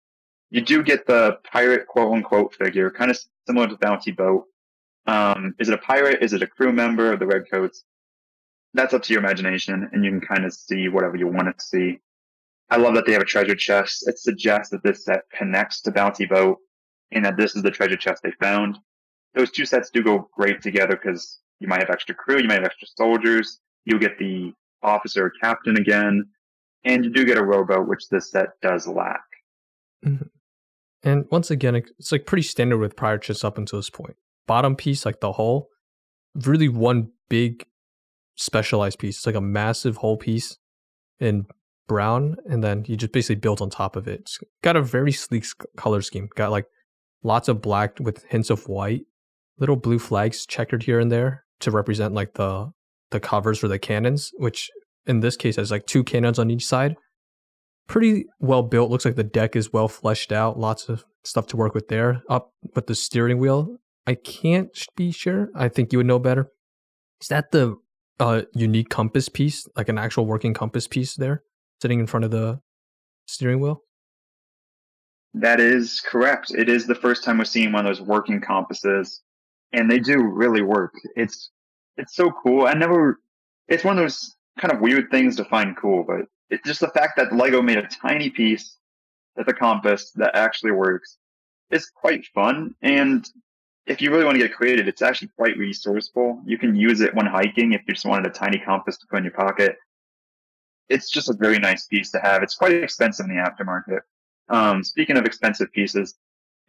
You 0.51 0.61
do 0.61 0.83
get 0.83 1.07
the 1.07 1.39
pirate 1.51 1.87
quote 1.89 2.15
unquote 2.15 2.55
figure, 2.55 2.91
kind 2.91 3.11
of 3.11 3.19
similar 3.47 3.67
to 3.67 3.77
Bounty 3.77 4.13
Boat. 4.13 4.45
Um, 5.07 5.55
is 5.59 5.69
it 5.69 5.75
a 5.75 5.79
pirate? 5.79 6.23
Is 6.23 6.33
it 6.33 6.43
a 6.43 6.47
crew 6.47 6.73
member 6.73 7.13
of 7.13 7.19
the 7.19 7.27
Redcoats? 7.27 7.85
That's 8.75 8.95
up 8.95 9.03
to 9.03 9.13
your 9.13 9.23
imagination, 9.23 9.89
and 9.93 10.05
you 10.05 10.11
can 10.11 10.21
kind 10.21 10.45
of 10.45 10.53
see 10.53 10.89
whatever 10.89 11.17
you 11.17 11.27
want 11.27 11.57
to 11.59 11.65
see. 11.65 11.99
I 12.71 12.77
love 12.77 12.95
that 12.95 13.05
they 13.05 13.13
have 13.13 13.23
a 13.23 13.27
treasure 13.27 13.55
chest. 13.55 14.09
It 14.09 14.19
suggests 14.19 14.71
that 14.71 14.83
this 14.83 15.05
set 15.05 15.23
connects 15.37 15.83
to 15.83 15.91
Bounty 15.91 16.25
Boat, 16.25 16.59
and 17.11 17.25
that 17.25 17.37
this 17.37 17.55
is 17.55 17.63
the 17.63 17.71
treasure 17.71 17.97
chest 17.97 18.23
they 18.23 18.33
found. 18.41 18.79
Those 19.35 19.51
two 19.51 19.67
sets 19.67 19.91
do 19.91 20.03
go 20.03 20.29
great 20.35 20.63
together 20.63 20.97
because 20.97 21.41
you 21.59 21.69
might 21.69 21.81
have 21.81 21.91
extra 21.91 22.15
crew, 22.15 22.39
you 22.39 22.49
might 22.49 22.59
have 22.59 22.65
extra 22.65 22.89
soldiers, 22.97 23.61
you 23.85 23.99
get 23.99 24.19
the 24.19 24.53
officer 24.83 25.27
or 25.27 25.33
captain 25.41 25.77
again, 25.77 26.25
and 26.85 27.05
you 27.05 27.11
do 27.11 27.25
get 27.25 27.39
a 27.39 27.45
rowboat, 27.45 27.89
which 27.89 28.09
this 28.09 28.31
set 28.31 28.49
does 28.61 28.87
lack. 28.87 29.23
Mm-hmm. 30.05 30.27
And 31.05 31.27
once 31.31 31.51
again, 31.51 31.75
it's 31.75 32.13
like 32.13 32.27
pretty 32.27 32.43
standard 32.43 32.79
with 32.79 32.97
prior 32.97 33.19
chits 33.19 33.45
up 33.45 33.59
until 33.59 33.79
this 33.79 33.91
point. 33.91 34.17
Bottom 34.47 34.77
piece, 34.77 35.05
like 35.05 35.21
the 35.21 35.33
hull, 35.33 35.69
really 36.35 36.69
one 36.69 37.11
big 37.29 37.65
specialized 38.37 38.99
piece. 38.99 39.19
It's 39.19 39.27
like 39.27 39.35
a 39.35 39.41
massive 39.41 39.99
whole 39.99 40.17
piece, 40.17 40.59
in 41.23 41.47
brown, 41.89 42.37
and 42.47 42.63
then 42.63 42.85
you 42.87 42.97
just 42.97 43.13
basically 43.13 43.37
build 43.37 43.63
on 43.63 43.71
top 43.71 43.97
of 43.97 44.09
it. 44.09 44.21
It's 44.21 44.39
got 44.63 44.77
a 44.77 44.83
very 44.83 45.13
sleek 45.13 45.45
color 45.77 46.03
scheme. 46.03 46.29
Got 46.35 46.51
like 46.51 46.67
lots 47.23 47.49
of 47.49 47.63
black 47.63 47.99
with 48.01 48.25
hints 48.25 48.51
of 48.51 48.69
white, 48.69 49.03
little 49.59 49.77
blue 49.77 49.99
flags 49.99 50.45
checkered 50.45 50.83
here 50.83 50.99
and 50.99 51.11
there 51.11 51.45
to 51.61 51.71
represent 51.71 52.13
like 52.13 52.35
the 52.35 52.73
the 53.11 53.21
covers 53.21 53.59
for 53.59 53.69
the 53.69 53.79
cannons, 53.79 54.31
which 54.39 54.71
in 55.07 55.21
this 55.21 55.37
case 55.37 55.57
has 55.57 55.71
like 55.71 55.87
two 55.87 56.03
cannons 56.03 56.39
on 56.39 56.51
each 56.51 56.67
side. 56.67 56.97
Pretty 57.87 58.25
well 58.41 58.63
built. 58.63 58.91
Looks 58.91 59.05
like 59.05 59.17
the 59.17 59.25
deck 59.25 59.55
is 59.55 59.73
well 59.73 59.89
fleshed 59.89 60.33
out. 60.33 60.59
Lots 60.59 60.89
of 60.89 61.05
stuff 61.25 61.47
to 61.49 61.57
work 61.57 61.75
with 61.75 61.89
there. 61.89 62.23
Up 62.29 62.53
with 62.75 62.87
the 62.87 62.95
steering 62.95 63.39
wheel, 63.39 63.77
I 64.07 64.15
can't 64.15 64.71
be 64.97 65.13
sure. 65.13 65.49
I 65.55 65.69
think 65.69 65.93
you 65.93 65.99
would 65.99 66.07
know 66.07 66.19
better. 66.19 66.51
Is 67.21 67.29
that 67.29 67.53
the 67.53 67.77
uh, 68.19 68.43
unique 68.55 68.89
compass 68.89 69.29
piece, 69.29 69.67
like 69.77 69.89
an 69.89 69.99
actual 69.99 70.27
working 70.27 70.55
compass 70.55 70.89
piece 70.89 71.15
there, 71.15 71.43
sitting 71.81 72.01
in 72.01 72.07
front 72.07 72.25
of 72.25 72.31
the 72.31 72.61
steering 73.27 73.61
wheel? 73.61 73.83
That 75.35 75.61
is 75.61 76.03
correct. 76.05 76.51
It 76.51 76.69
is 76.69 76.87
the 76.87 76.95
first 76.95 77.25
time 77.25 77.39
we're 77.39 77.45
seeing 77.45 77.73
one 77.73 77.87
of 77.87 77.91
those 77.97 78.07
working 78.07 78.41
compasses, 78.41 79.23
and 79.73 79.91
they 79.91 79.99
do 79.99 80.23
really 80.23 80.63
work. 80.63 80.93
It's 81.17 81.51
it's 81.97 82.15
so 82.15 82.31
cool. 82.31 82.67
I 82.67 82.75
never. 82.75 83.21
It's 83.69 83.85
one 83.85 83.97
of 83.97 84.05
those 84.05 84.37
kind 84.61 84.73
of 84.75 84.81
weird 84.81 85.11
things 85.11 85.37
to 85.37 85.45
find 85.45 85.77
cool, 85.77 86.05
but 86.07 86.27
it's 86.51 86.67
just 86.67 86.81
the 86.81 86.89
fact 86.89 87.15
that 87.17 87.35
Lego 87.35 87.63
made 87.63 87.79
a 87.79 87.89
tiny 87.89 88.29
piece 88.29 88.77
that's 89.37 89.49
a 89.49 89.55
compass 89.55 90.11
that 90.17 90.35
actually 90.35 90.73
works 90.73 91.17
is 91.71 91.89
quite 91.89 92.27
fun. 92.35 92.75
And 92.83 93.25
if 93.87 94.01
you 94.01 94.11
really 94.11 94.25
want 94.25 94.37
to 94.37 94.43
get 94.43 94.55
creative, 94.55 94.87
it's 94.87 95.03
actually 95.03 95.29
quite 95.37 95.57
resourceful. 95.57 96.41
You 96.47 96.59
can 96.59 96.75
use 96.75 97.01
it 97.01 97.15
when 97.15 97.27
hiking 97.27 97.73
if 97.73 97.83
you 97.87 97.95
just 97.95 98.07
wanted 98.07 98.27
a 98.27 98.31
tiny 98.31 98.59
compass 98.59 98.97
to 98.99 99.07
put 99.09 99.19
in 99.19 99.25
your 99.25 99.33
pocket. 99.33 99.77
It's 100.89 101.11
just 101.11 101.31
a 101.31 101.35
very 101.35 101.59
nice 101.59 101.87
piece 101.87 102.11
to 102.13 102.21
have. 102.21 102.43
It's 102.43 102.55
quite 102.55 102.75
expensive 102.75 103.27
in 103.27 103.35
the 103.35 103.43
aftermarket. 103.43 104.01
Um, 104.49 104.85
speaking 104.85 105.17
of 105.17 105.25
expensive 105.25 105.73
pieces, 105.73 106.15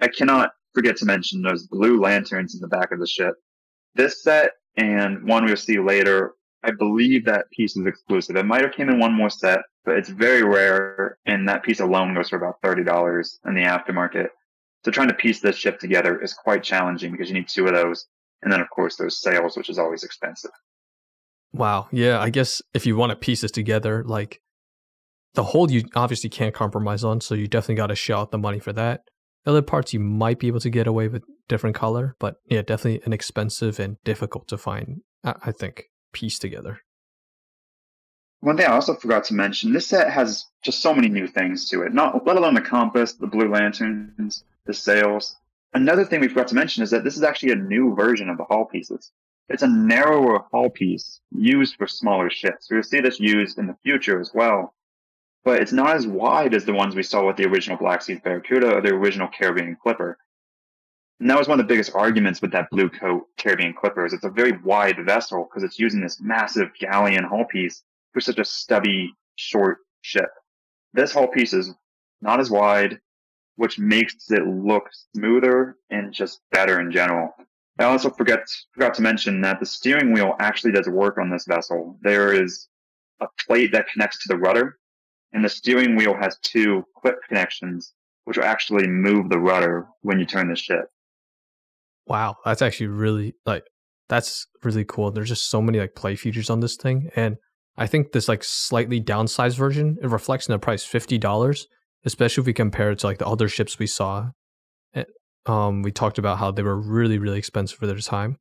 I 0.02 0.08
cannot 0.08 0.54
forget 0.74 0.98
to 0.98 1.06
mention 1.06 1.42
those 1.42 1.68
blue 1.68 2.00
lanterns 2.00 2.56
in 2.56 2.62
the 2.62 2.68
back 2.68 2.92
of 2.92 3.00
the 3.00 3.08
ship. 3.08 3.36
This 3.96 4.24
set 4.24 4.54
and 4.78 5.24
one 5.28 5.46
we'll 5.46 5.56
see 5.56 5.80
later, 5.80 6.34
I 6.64 6.72
believe 6.72 7.26
that 7.26 7.52
piece 7.52 7.78
is 7.78 7.86
exclusive. 7.86 8.36
It 8.36 8.46
might 8.46 8.62
have 8.62 8.74
came 8.74 8.90
in 8.90 9.00
one 9.00 9.14
more 9.14 9.30
set, 9.30 9.60
but 9.86 9.98
it's 9.98 10.10
very 10.10 10.44
rare, 10.44 11.18
and 11.26 11.48
that 11.48 11.64
piece 11.64 11.80
alone 11.80 12.16
goes 12.16 12.30
for 12.30 12.38
about 12.38 12.62
thirty 12.64 12.84
dollars 12.84 13.40
in 13.46 13.54
the 13.54 13.64
aftermarket. 13.64 14.30
So 14.86 14.92
trying 14.92 15.08
to 15.08 15.14
piece 15.14 15.40
this 15.40 15.56
ship 15.56 15.80
together 15.80 16.22
is 16.22 16.34
quite 16.34 16.64
challenging 16.64 17.12
because 17.12 17.30
you 17.30 17.36
need 17.36 17.48
two 17.48 17.66
of 17.66 17.74
those, 17.74 18.06
and 18.42 18.52
then 18.52 18.60
of 18.60 18.70
course 18.70 18.98
those 18.98 19.22
sails, 19.22 19.56
which 19.56 19.70
is 19.70 19.80
always 19.80 20.04
expensive. 20.04 20.52
Wow. 21.54 21.88
Yeah, 21.92 22.20
I 22.20 22.30
guess 22.30 22.62
if 22.74 22.86
you 22.86 22.96
want 22.96 23.12
to 23.12 23.16
piece 23.16 23.42
this 23.42 23.52
together, 23.52 24.04
like 24.06 24.42
the 25.36 25.44
whole 25.44 25.72
you 25.72 25.84
obviously 25.96 26.30
can't 26.30 26.54
compromise 26.54 27.04
on, 27.04 27.22
so 27.22 27.36
you 27.36 27.48
definitely 27.48 27.76
got 27.76 27.88
to 27.88 27.96
shell 27.96 28.22
out 28.22 28.32
the 28.32 28.38
money 28.38 28.60
for 28.60 28.74
that. 28.74 29.02
Other 29.46 29.62
parts 29.62 29.94
you 29.94 30.00
might 30.00 30.40
be 30.40 30.48
able 30.48 30.62
to 30.62 30.70
get 30.70 30.88
away 30.88 31.08
with 31.08 31.24
different 31.48 31.76
color, 31.76 32.16
but 32.20 32.36
yeah, 32.46 32.62
definitely 32.62 33.02
an 33.06 33.14
expensive 33.14 33.80
and 33.80 33.98
difficult 34.04 34.48
to 34.50 34.58
find. 34.58 35.02
I 35.24 35.52
think 35.52 35.86
piece 36.12 36.40
together. 36.40 36.80
One 38.42 38.58
thing 38.58 38.66
I 38.66 38.74
also 38.74 38.96
forgot 38.96 39.24
to 39.26 39.34
mention: 39.34 39.72
this 39.74 39.88
set 39.88 40.10
has 40.10 40.46
just 40.64 40.82
so 40.82 40.94
many 40.94 41.08
new 41.08 41.28
things 41.28 41.70
to 41.70 41.82
it. 41.84 41.94
Not 41.94 42.26
let 42.26 42.36
alone 42.36 42.56
the 42.56 42.62
compass, 42.62 43.14
the 43.14 43.28
blue 43.28 43.50
lanterns, 43.50 44.44
the 44.66 44.74
sails. 44.74 45.36
Another 45.74 46.06
thing 46.06 46.22
we 46.22 46.28
forgot 46.28 46.48
to 46.50 46.56
mention 46.56 46.84
is 46.84 46.92
that 46.92 47.04
this 47.04 47.18
is 47.18 47.24
actually 47.24 47.52
a 47.52 47.56
new 47.56 47.96
version 47.96 48.30
of 48.30 48.38
the 48.38 48.46
hull 48.46 48.66
pieces. 48.66 49.12
It's 49.50 49.64
a 49.64 49.68
narrower 49.68 50.46
hull 50.52 50.70
piece 50.70 51.20
used 51.32 51.76
for 51.76 51.88
smaller 51.88 52.30
ships. 52.30 52.68
We'll 52.70 52.84
see 52.84 53.02
this 53.02 53.20
used 53.20 53.58
in 53.58 53.68
the 53.68 53.78
future 53.84 54.20
as 54.20 54.32
well 54.34 54.74
but 55.44 55.62
it's 55.62 55.74
not 55.74 55.96
as 55.96 56.08
wide 56.08 56.54
as 56.54 56.66
the 56.66 56.74
ones 56.74 56.96
we 56.96 57.04
saw 57.04 57.26
with 57.26 57.36
the 57.36 57.46
original 57.46 57.78
Black 57.78 58.02
Seas 58.02 58.20
Barracuda 58.24 58.76
or 58.76 58.82
the 58.82 58.94
original 58.94 59.28
Caribbean 59.28 59.76
Clipper. 59.82 60.18
And 61.20 61.30
that 61.30 61.38
was 61.38 61.48
one 61.48 61.60
of 61.60 61.68
the 61.68 61.72
biggest 61.72 61.94
arguments 61.94 62.42
with 62.42 62.52
that 62.52 62.70
blue 62.72 62.90
coat 62.90 63.28
Caribbean 63.38 63.74
Clipper 63.74 64.06
is 64.06 64.14
it's 64.14 64.24
a 64.24 64.30
very 64.30 64.58
wide 64.64 64.98
vessel 65.06 65.48
because 65.50 65.64
it's 65.64 65.80
using 65.80 66.02
this 66.02 66.20
massive 66.22 66.70
galleon 66.80 67.24
hull 67.24 67.46
piece 67.46 67.84
for 68.14 68.22
such 68.22 68.40
a 68.40 68.46
stubby, 68.46 69.14
short 69.36 69.80
ship. 70.02 70.30
This 70.94 71.14
hull 71.14 71.28
piece 71.28 71.54
is 71.54 71.74
not 72.22 72.40
as 72.40 72.50
wide, 72.50 73.00
which 73.56 73.80
makes 73.80 74.30
it 74.32 74.48
look 74.48 74.90
smoother 75.16 75.78
and 75.90 76.14
just 76.14 76.42
better 76.52 76.80
in 76.80 76.92
general. 76.92 77.30
I 77.80 77.86
also 77.86 78.10
forget 78.10 78.40
forgot 78.74 78.94
to 78.96 79.02
mention 79.02 79.42
that 79.42 79.60
the 79.60 79.66
steering 79.66 80.14
wheel 80.14 80.36
actually 80.40 80.74
does 80.74 80.88
work 80.88 81.18
on 81.18 81.30
this 81.30 81.46
vessel. 81.48 81.98
There 82.02 82.34
is 82.34 82.68
a 83.20 83.28
plate 83.48 83.72
that 83.72 83.88
connects 83.88 84.24
to 84.24 84.34
the 84.34 84.40
rudder 84.40 84.78
and 85.34 85.44
the 85.44 85.50
steering 85.50 85.96
wheel 85.96 86.16
has 86.16 86.38
two 86.44 86.84
clip 86.96 87.16
connections, 87.28 87.94
which 88.26 88.38
will 88.38 88.46
actually 88.46 88.88
move 88.88 89.30
the 89.30 89.40
rudder 89.40 89.88
when 90.02 90.20
you 90.20 90.26
turn 90.26 90.48
the 90.48 90.56
ship. 90.56 90.86
Wow, 92.06 92.38
that's 92.46 92.62
actually 92.62 92.88
really 92.88 93.34
like 93.46 93.64
that's 94.10 94.46
really 94.64 94.86
cool. 94.86 95.12
There's 95.12 95.30
just 95.30 95.50
so 95.50 95.62
many 95.62 95.80
like 95.80 95.96
play 95.96 96.16
features 96.16 96.50
on 96.50 96.60
this 96.60 96.76
thing, 96.76 97.10
and 97.16 97.38
I 97.78 97.88
think 97.88 98.12
this 98.12 98.28
like 98.28 98.44
slightly 98.44 99.02
downsized 99.02 99.58
version 99.58 99.98
it 100.02 100.08
reflects 100.08 100.48
in 100.48 100.52
the 100.52 100.60
price 100.60 100.84
fifty 100.84 101.18
dollars, 101.18 101.68
especially 102.06 102.42
if 102.42 102.46
we 102.48 102.54
compare 102.54 102.92
it 102.92 103.00
to 103.00 103.08
like 103.08 103.18
the 103.18 103.28
other 103.28 103.48
ships 103.48 103.80
we 103.80 103.88
saw. 103.88 104.32
Um, 105.46 105.82
we 105.82 105.92
talked 105.92 106.18
about 106.18 106.38
how 106.38 106.52
they 106.52 106.64
were 106.64 106.80
really 106.80 107.18
really 107.18 107.38
expensive 107.38 107.78
for 107.78 107.86
their 107.86 107.98
time, 107.98 108.38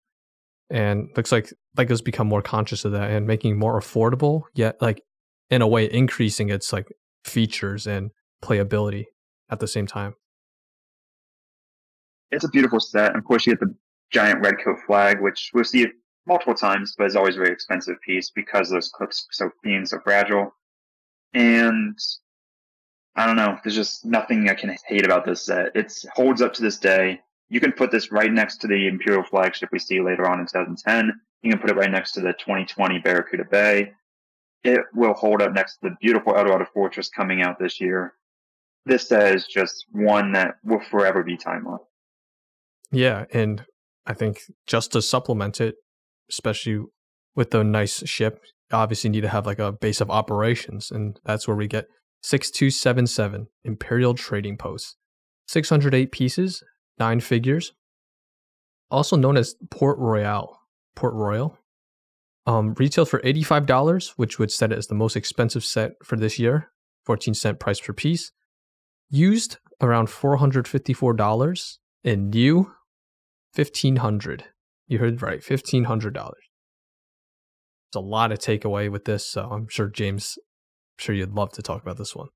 and 0.70 1.08
looks 1.16 1.32
like 1.32 1.52
Lego's 1.76 2.00
become 2.00 2.28
more 2.28 2.42
conscious 2.42 2.84
of 2.84 2.92
that 2.92 3.10
and 3.10 3.26
making 3.26 3.58
more 3.58 3.80
affordable 3.80 4.42
yet 4.54 4.80
like 4.80 5.02
in 5.50 5.62
a 5.62 5.66
way 5.66 5.90
increasing 5.92 6.48
its 6.48 6.72
like 6.72 6.86
features 7.24 7.88
and 7.88 8.10
playability 8.42 9.06
at 9.50 9.58
the 9.58 9.66
same 9.66 9.86
time. 9.86 10.14
It's 12.30 12.44
a 12.44 12.48
beautiful 12.48 12.80
set. 12.80 13.14
Of 13.16 13.24
course, 13.24 13.46
you 13.46 13.52
get 13.52 13.60
the 13.60 13.74
giant 14.12 14.40
red 14.40 14.54
coat 14.64 14.78
flag, 14.86 15.20
which 15.20 15.50
we'll 15.52 15.64
see 15.64 15.86
multiple 16.26 16.54
times, 16.54 16.94
but 16.96 17.04
it's 17.04 17.16
always 17.16 17.36
a 17.36 17.40
very 17.40 17.52
expensive 17.52 17.96
piece 18.00 18.30
because 18.30 18.70
those 18.70 18.88
clips 18.88 19.26
so 19.32 19.50
being 19.62 19.84
so 19.84 19.98
fragile. 20.02 20.54
And 21.34 21.98
I 23.14 23.26
don't 23.26 23.36
know. 23.36 23.58
There's 23.62 23.74
just 23.74 24.04
nothing 24.04 24.48
I 24.48 24.54
can 24.54 24.74
hate 24.86 25.04
about 25.04 25.26
this 25.26 25.44
set. 25.44 25.74
It 25.74 25.92
holds 26.14 26.40
up 26.40 26.54
to 26.54 26.62
this 26.62 26.78
day. 26.78 27.20
You 27.50 27.60
can 27.60 27.72
put 27.72 27.90
this 27.90 28.10
right 28.10 28.32
next 28.32 28.58
to 28.58 28.66
the 28.66 28.88
Imperial 28.88 29.22
flagship 29.22 29.68
we 29.72 29.78
see 29.78 30.00
later 30.00 30.26
on 30.28 30.40
in 30.40 30.46
2010. 30.46 31.12
You 31.42 31.50
can 31.50 31.60
put 31.60 31.70
it 31.70 31.76
right 31.76 31.90
next 31.90 32.12
to 32.12 32.20
the 32.20 32.32
2020 32.32 33.00
Barracuda 33.00 33.44
Bay 33.50 33.92
it 34.64 34.80
will 34.94 35.14
hold 35.14 35.42
up 35.42 35.52
next 35.52 35.78
to 35.78 35.88
the 35.88 35.96
beautiful 36.00 36.36
Eldorado 36.36 36.66
Fortress 36.72 37.08
coming 37.08 37.42
out 37.42 37.58
this 37.58 37.80
year. 37.80 38.14
This 38.86 39.10
is 39.10 39.46
just 39.46 39.86
one 39.92 40.32
that 40.32 40.54
will 40.64 40.80
forever 40.90 41.22
be 41.22 41.36
timeless. 41.36 41.82
Yeah, 42.90 43.24
and 43.32 43.64
I 44.06 44.14
think 44.14 44.40
just 44.66 44.92
to 44.92 45.02
supplement 45.02 45.60
it, 45.60 45.76
especially 46.30 46.84
with 47.34 47.50
the 47.50 47.64
nice 47.64 48.06
ship, 48.08 48.40
obviously 48.70 49.10
need 49.10 49.22
to 49.22 49.28
have 49.28 49.46
like 49.46 49.58
a 49.58 49.72
base 49.72 50.00
of 50.00 50.10
operations, 50.10 50.90
and 50.90 51.18
that's 51.24 51.46
where 51.46 51.56
we 51.56 51.68
get 51.68 51.86
6277 52.22 53.48
Imperial 53.64 54.14
Trading 54.14 54.56
Post. 54.56 54.96
608 55.48 56.12
pieces, 56.12 56.62
nine 56.98 57.20
figures, 57.20 57.72
also 58.90 59.16
known 59.16 59.36
as 59.36 59.56
Port 59.70 59.98
Royal. 59.98 60.58
Port 60.94 61.14
Royal 61.14 61.58
um, 62.46 62.74
retailed 62.74 63.08
for 63.08 63.20
$85, 63.20 64.10
which 64.16 64.38
would 64.38 64.50
set 64.50 64.72
it 64.72 64.78
as 64.78 64.86
the 64.86 64.94
most 64.94 65.16
expensive 65.16 65.64
set 65.64 65.92
for 66.04 66.16
this 66.16 66.38
year, 66.38 66.70
14 67.04 67.34
cent 67.34 67.60
price 67.60 67.80
per 67.80 67.92
piece. 67.92 68.32
Used 69.10 69.58
around 69.80 70.08
$454 70.08 71.78
and 72.04 72.30
new 72.30 72.72
1500 73.54 74.44
You 74.86 74.98
heard 74.98 75.22
right, 75.22 75.40
$1,500. 75.40 76.12
There's 76.12 76.32
a 77.94 78.00
lot 78.00 78.32
of 78.32 78.38
take 78.38 78.64
away 78.64 78.88
with 78.88 79.04
this, 79.04 79.26
so 79.26 79.50
I'm 79.50 79.68
sure 79.68 79.88
James, 79.88 80.38
sure 80.98 81.14
you'd 81.14 81.34
love 81.34 81.52
to 81.52 81.62
talk 81.62 81.82
about 81.82 81.98
this 81.98 82.14
one. 82.14 82.28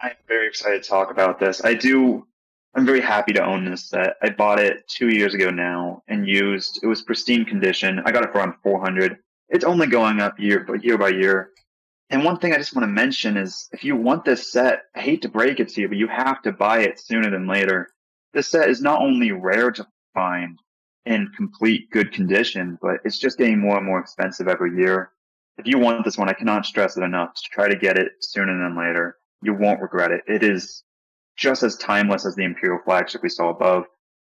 I'm 0.00 0.12
very 0.26 0.46
excited 0.46 0.82
to 0.82 0.88
talk 0.88 1.10
about 1.10 1.40
this. 1.40 1.64
I 1.64 1.74
do 1.74 2.26
I'm 2.74 2.86
very 2.86 3.00
happy 3.00 3.32
to 3.32 3.44
own 3.44 3.64
this 3.64 3.88
set. 3.88 4.16
I 4.22 4.30
bought 4.30 4.60
it 4.60 4.86
two 4.86 5.08
years 5.08 5.34
ago 5.34 5.50
now 5.50 6.02
and 6.06 6.28
used. 6.28 6.80
It 6.82 6.86
was 6.86 7.02
pristine 7.02 7.44
condition. 7.44 8.00
I 8.04 8.12
got 8.12 8.24
it 8.24 8.30
for 8.30 8.38
around 8.38 8.54
400. 8.62 9.18
It's 9.48 9.64
only 9.64 9.86
going 9.86 10.20
up 10.20 10.38
year 10.38 10.66
year 10.80 10.98
by 10.98 11.08
year. 11.08 11.50
And 12.10 12.24
one 12.24 12.38
thing 12.38 12.52
I 12.52 12.58
just 12.58 12.74
want 12.74 12.84
to 12.84 12.92
mention 12.92 13.36
is 13.36 13.68
if 13.72 13.84
you 13.84 13.96
want 13.96 14.24
this 14.24 14.52
set, 14.52 14.82
I 14.94 15.00
hate 15.00 15.22
to 15.22 15.28
break 15.28 15.60
it 15.60 15.68
to 15.70 15.80
you, 15.80 15.88
but 15.88 15.96
you 15.96 16.08
have 16.08 16.40
to 16.42 16.52
buy 16.52 16.80
it 16.80 17.00
sooner 17.00 17.30
than 17.30 17.48
later. 17.48 17.88
This 18.32 18.48
set 18.48 18.70
is 18.70 18.80
not 18.80 19.02
only 19.02 19.32
rare 19.32 19.70
to 19.72 19.86
find 20.14 20.58
in 21.04 21.32
complete 21.36 21.90
good 21.90 22.12
condition, 22.12 22.78
but 22.80 22.98
it's 23.04 23.18
just 23.18 23.38
getting 23.38 23.58
more 23.58 23.78
and 23.78 23.86
more 23.86 23.98
expensive 23.98 24.46
every 24.46 24.76
year. 24.76 25.10
If 25.58 25.66
you 25.66 25.78
want 25.78 26.04
this 26.04 26.16
one, 26.16 26.28
I 26.28 26.34
cannot 26.34 26.66
stress 26.66 26.96
it 26.96 27.02
enough 27.02 27.34
to 27.34 27.42
try 27.50 27.68
to 27.68 27.76
get 27.76 27.98
it 27.98 28.12
sooner 28.20 28.56
than 28.56 28.78
later. 28.78 29.16
You 29.42 29.54
won't 29.54 29.80
regret 29.80 30.12
it. 30.12 30.22
It 30.26 30.42
is 30.42 30.84
just 31.36 31.62
as 31.62 31.76
timeless 31.76 32.26
as 32.26 32.34
the 32.34 32.44
Imperial 32.44 32.80
flagship 32.84 33.22
we 33.22 33.28
saw 33.28 33.50
above. 33.50 33.84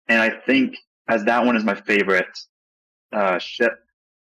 And 0.08 0.22
I 0.22 0.30
think 0.46 0.76
as 1.08 1.24
that 1.26 1.46
one 1.46 1.56
is 1.56 1.64
my 1.64 1.76
favorite 1.76 2.38
uh, 3.12 3.40
ship 3.40 3.74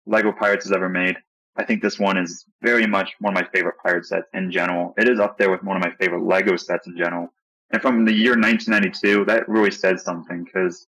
Lego 0.06 0.32
Pirates 0.32 0.64
has 0.64 0.72
ever 0.72 0.88
made, 0.88 1.16
I 1.56 1.64
think 1.64 1.82
this 1.82 1.98
one 1.98 2.16
is 2.16 2.44
very 2.62 2.86
much 2.86 3.14
one 3.20 3.36
of 3.36 3.42
my 3.42 3.48
favorite 3.52 3.76
pirate 3.82 4.06
sets 4.06 4.28
in 4.34 4.50
general. 4.50 4.94
It 4.98 5.08
is 5.08 5.20
up 5.20 5.38
there 5.38 5.50
with 5.50 5.62
one 5.62 5.76
of 5.76 5.82
my 5.82 5.92
favorite 5.98 6.22
Lego 6.22 6.56
sets 6.56 6.86
in 6.86 6.96
general. 6.96 7.28
And 7.70 7.82
from 7.82 8.04
the 8.04 8.12
year 8.12 8.32
1992, 8.32 9.24
that 9.24 9.48
really 9.48 9.70
says 9.70 10.04
something 10.04 10.44
because 10.44 10.86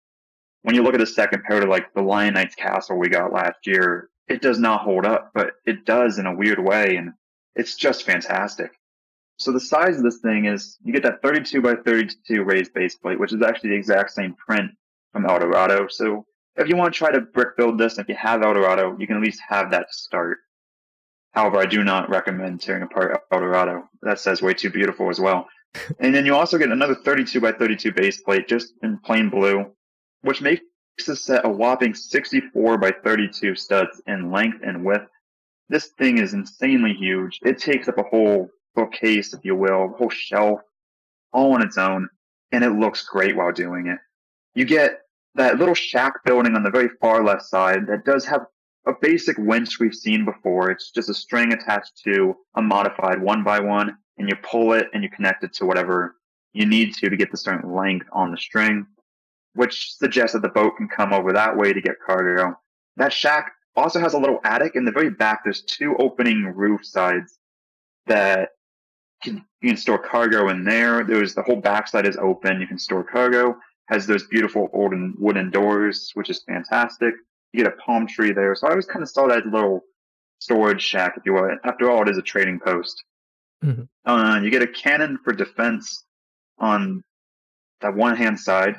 when 0.63 0.75
you 0.75 0.83
look 0.83 0.93
at 0.93 0.99
the 0.99 1.07
set 1.07 1.31
compared 1.31 1.63
to 1.63 1.69
like 1.69 1.93
the 1.93 2.01
Lion 2.01 2.33
Knights 2.33 2.55
Castle 2.55 2.97
we 2.97 3.09
got 3.09 3.33
last 3.33 3.65
year, 3.65 4.09
it 4.27 4.41
does 4.41 4.59
not 4.59 4.81
hold 4.81 5.05
up, 5.05 5.31
but 5.33 5.53
it 5.65 5.85
does 5.85 6.19
in 6.19 6.25
a 6.25 6.35
weird 6.35 6.59
way. 6.59 6.97
And 6.97 7.13
it's 7.55 7.75
just 7.75 8.03
fantastic. 8.03 8.71
So 9.37 9.51
the 9.51 9.59
size 9.59 9.97
of 9.97 10.03
this 10.03 10.17
thing 10.17 10.45
is 10.45 10.77
you 10.83 10.91
get 10.91 11.03
that 11.03 11.21
32 11.21 11.61
by 11.61 11.75
32 11.75 12.43
raised 12.43 12.73
base 12.73 12.95
plate, 12.95 13.19
which 13.19 13.33
is 13.33 13.41
actually 13.41 13.71
the 13.71 13.75
exact 13.75 14.11
same 14.11 14.33
print 14.33 14.71
from 15.13 15.25
Eldorado. 15.25 15.87
So 15.87 16.25
if 16.55 16.67
you 16.67 16.75
want 16.75 16.93
to 16.93 16.97
try 16.97 17.11
to 17.11 17.21
brick 17.21 17.55
build 17.55 17.77
this, 17.77 17.99
if 17.99 18.09
you 18.09 18.15
have 18.15 18.41
Eldorado, 18.41 18.97
you 18.97 19.05
can 19.05 19.17
at 19.17 19.23
least 19.23 19.41
have 19.47 19.71
that 19.71 19.87
to 19.91 19.93
start. 19.93 20.39
However, 21.33 21.59
I 21.59 21.67
do 21.67 21.83
not 21.83 22.09
recommend 22.09 22.61
tearing 22.61 22.83
apart 22.83 23.21
Eldorado. 23.31 23.83
That 24.01 24.19
says 24.19 24.41
way 24.41 24.53
too 24.53 24.71
beautiful 24.71 25.09
as 25.09 25.19
well. 25.19 25.47
and 25.99 26.15
then 26.15 26.25
you 26.25 26.33
also 26.33 26.57
get 26.57 26.71
another 26.71 26.95
32 26.95 27.39
by 27.39 27.51
32 27.51 27.91
base 27.91 28.21
plate 28.21 28.47
just 28.47 28.73
in 28.81 28.97
plain 28.97 29.29
blue, 29.29 29.65
which 30.21 30.41
makes 30.41 30.63
the 31.05 31.15
set 31.15 31.45
a 31.45 31.49
whopping 31.49 31.93
64 31.93 32.77
by 32.77 32.91
32 33.03 33.55
studs 33.55 34.01
in 34.07 34.31
length 34.31 34.59
and 34.63 34.83
width. 34.83 35.07
This 35.69 35.87
thing 35.97 36.17
is 36.17 36.33
insanely 36.33 36.93
huge. 36.93 37.39
It 37.43 37.59
takes 37.59 37.87
up 37.87 37.97
a 37.97 38.03
whole 38.03 38.49
bookcase, 38.75 39.33
if 39.33 39.43
you 39.43 39.55
will, 39.55 39.85
a 39.85 39.97
whole 39.97 40.09
shelf, 40.09 40.61
all 41.33 41.53
on 41.53 41.61
its 41.61 41.77
own, 41.77 42.09
and 42.51 42.63
it 42.63 42.71
looks 42.71 43.07
great 43.07 43.35
while 43.35 43.51
doing 43.51 43.87
it. 43.87 43.99
You 44.55 44.65
get 44.65 45.01
that 45.35 45.59
little 45.59 45.75
shack 45.75 46.23
building 46.25 46.55
on 46.55 46.63
the 46.63 46.71
very 46.71 46.89
far 46.99 47.23
left 47.23 47.43
side 47.43 47.87
that 47.87 48.05
does 48.05 48.25
have 48.25 48.45
a 48.87 48.93
basic 49.01 49.37
winch 49.37 49.79
we've 49.79 49.93
seen 49.93 50.25
before. 50.25 50.71
It's 50.71 50.91
just 50.91 51.09
a 51.09 51.13
string 51.13 51.53
attached 51.53 52.01
to 52.05 52.35
a 52.55 52.61
modified 52.61 53.21
one 53.21 53.43
by 53.43 53.59
one, 53.59 53.97
and 54.17 54.29
you 54.29 54.35
pull 54.37 54.73
it 54.73 54.87
and 54.93 55.03
you 55.03 55.09
connect 55.09 55.43
it 55.43 55.53
to 55.55 55.65
whatever 55.65 56.15
you 56.53 56.65
need 56.65 56.93
to 56.95 57.09
to 57.09 57.17
get 57.17 57.29
the 57.29 57.37
certain 57.37 57.75
length 57.75 58.07
on 58.11 58.31
the 58.31 58.37
string, 58.37 58.87
which 59.57 59.93
suggests 59.95 60.33
that 60.33 60.43
the 60.43 60.49
boat 60.49 60.77
can 60.77 60.87
come 60.87 61.11
over 61.11 61.33
that 61.33 61.57
way 61.57 61.73
to 61.73 61.81
get 61.81 61.95
cargo. 62.05 62.55
That 62.95 63.11
shack 63.11 63.51
also 63.75 63.99
has 63.99 64.13
a 64.13 64.19
little 64.19 64.39
attic 64.43 64.75
in 64.75 64.85
the 64.85 64.91
very 64.91 65.09
back. 65.09 65.43
There's 65.43 65.61
two 65.63 65.95
opening 65.97 66.45
roof 66.55 66.85
sides 66.85 67.39
that 68.05 68.49
can, 69.23 69.43
you 69.61 69.69
can 69.69 69.77
store 69.77 69.97
cargo 69.97 70.49
in 70.49 70.63
there. 70.63 71.03
There's 71.03 71.33
the 71.33 71.41
whole 71.41 71.55
backside 71.55 72.05
is 72.05 72.17
open. 72.17 72.61
You 72.61 72.67
can 72.67 72.77
store 72.77 73.03
cargo. 73.03 73.57
Has 73.87 74.05
those 74.05 74.27
beautiful 74.27 74.69
old 74.73 74.93
wooden 75.17 75.49
doors, 75.49 76.11
which 76.13 76.29
is 76.29 76.43
fantastic. 76.43 77.15
You 77.51 77.63
get 77.63 77.73
a 77.73 77.77
palm 77.77 78.05
tree 78.05 78.33
there. 78.33 78.53
So 78.53 78.67
I 78.67 78.71
always 78.71 78.85
kind 78.85 79.01
of 79.01 79.09
saw 79.09 79.27
that 79.27 79.45
little 79.47 79.81
storage 80.39 80.83
shack, 80.83 81.15
if 81.17 81.25
you 81.25 81.33
will. 81.33 81.49
After 81.63 81.89
all, 81.89 82.03
it 82.03 82.09
is 82.09 82.17
a 82.17 82.21
trading 82.21 82.59
post. 82.59 83.03
Mm-hmm. 83.63 83.83
Uh, 84.05 84.39
you 84.41 84.51
get 84.51 84.61
a 84.61 84.67
cannon 84.67 85.17
for 85.23 85.33
defense 85.33 86.03
on 86.59 87.03
that 87.81 87.95
one 87.95 88.15
hand 88.15 88.39
side, 88.39 88.75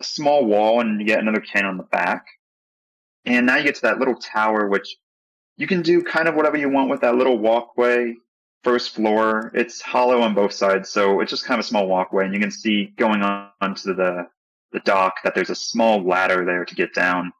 a 0.00 0.04
small 0.04 0.44
wall, 0.44 0.80
and 0.80 1.00
you 1.00 1.06
get 1.06 1.20
another 1.20 1.40
cannon 1.40 1.70
on 1.70 1.76
the 1.76 1.84
back. 1.84 2.26
And 3.24 3.46
now 3.46 3.56
you 3.56 3.64
get 3.64 3.74
to 3.76 3.82
that 3.82 3.98
little 3.98 4.16
tower, 4.16 4.68
which 4.68 4.96
you 5.56 5.66
can 5.66 5.82
do 5.82 6.02
kind 6.02 6.26
of 6.26 6.34
whatever 6.34 6.56
you 6.56 6.68
want 6.68 6.90
with 6.90 7.02
that 7.02 7.16
little 7.16 7.38
walkway 7.38 8.14
first 8.64 8.94
floor. 8.94 9.50
It's 9.54 9.80
hollow 9.80 10.20
on 10.22 10.34
both 10.34 10.52
sides, 10.52 10.88
so 10.88 11.20
it's 11.20 11.30
just 11.30 11.44
kind 11.44 11.58
of 11.58 11.64
a 11.64 11.68
small 11.68 11.86
walkway, 11.86 12.24
and 12.24 12.34
you 12.34 12.40
can 12.40 12.50
see 12.50 12.92
going 12.96 13.22
on 13.22 13.50
onto 13.60 13.94
the 13.94 14.26
the 14.72 14.80
dock 14.80 15.14
that 15.24 15.34
there's 15.34 15.50
a 15.50 15.54
small 15.54 16.00
ladder 16.06 16.44
there 16.44 16.64
to 16.64 16.74
get 16.76 16.94
down. 16.94 17.32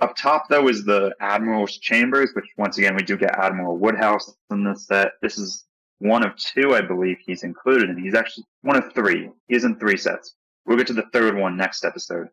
Up 0.00 0.16
top, 0.16 0.48
though, 0.50 0.68
is 0.68 0.84
the 0.84 1.14
Admiral's 1.20 1.78
chambers, 1.78 2.30
which 2.34 2.46
once 2.58 2.76
again 2.76 2.96
we 2.96 3.02
do 3.02 3.16
get 3.16 3.38
Admiral 3.38 3.78
Woodhouse 3.78 4.34
in 4.50 4.64
this 4.64 4.86
set. 4.86 5.12
This 5.22 5.38
is 5.38 5.64
one 6.00 6.26
of 6.26 6.36
two, 6.36 6.74
I 6.74 6.82
believe, 6.82 7.16
he's 7.24 7.44
included 7.44 7.88
in. 7.88 8.02
He's 8.02 8.14
actually 8.14 8.44
one 8.62 8.76
of 8.76 8.92
three. 8.92 9.30
He's 9.48 9.64
in 9.64 9.78
three 9.78 9.96
sets. 9.96 10.34
We'll 10.66 10.78
get 10.78 10.88
to 10.88 10.94
the 10.94 11.06
third 11.12 11.36
one 11.36 11.56
next 11.56 11.84
episode. 11.84 12.28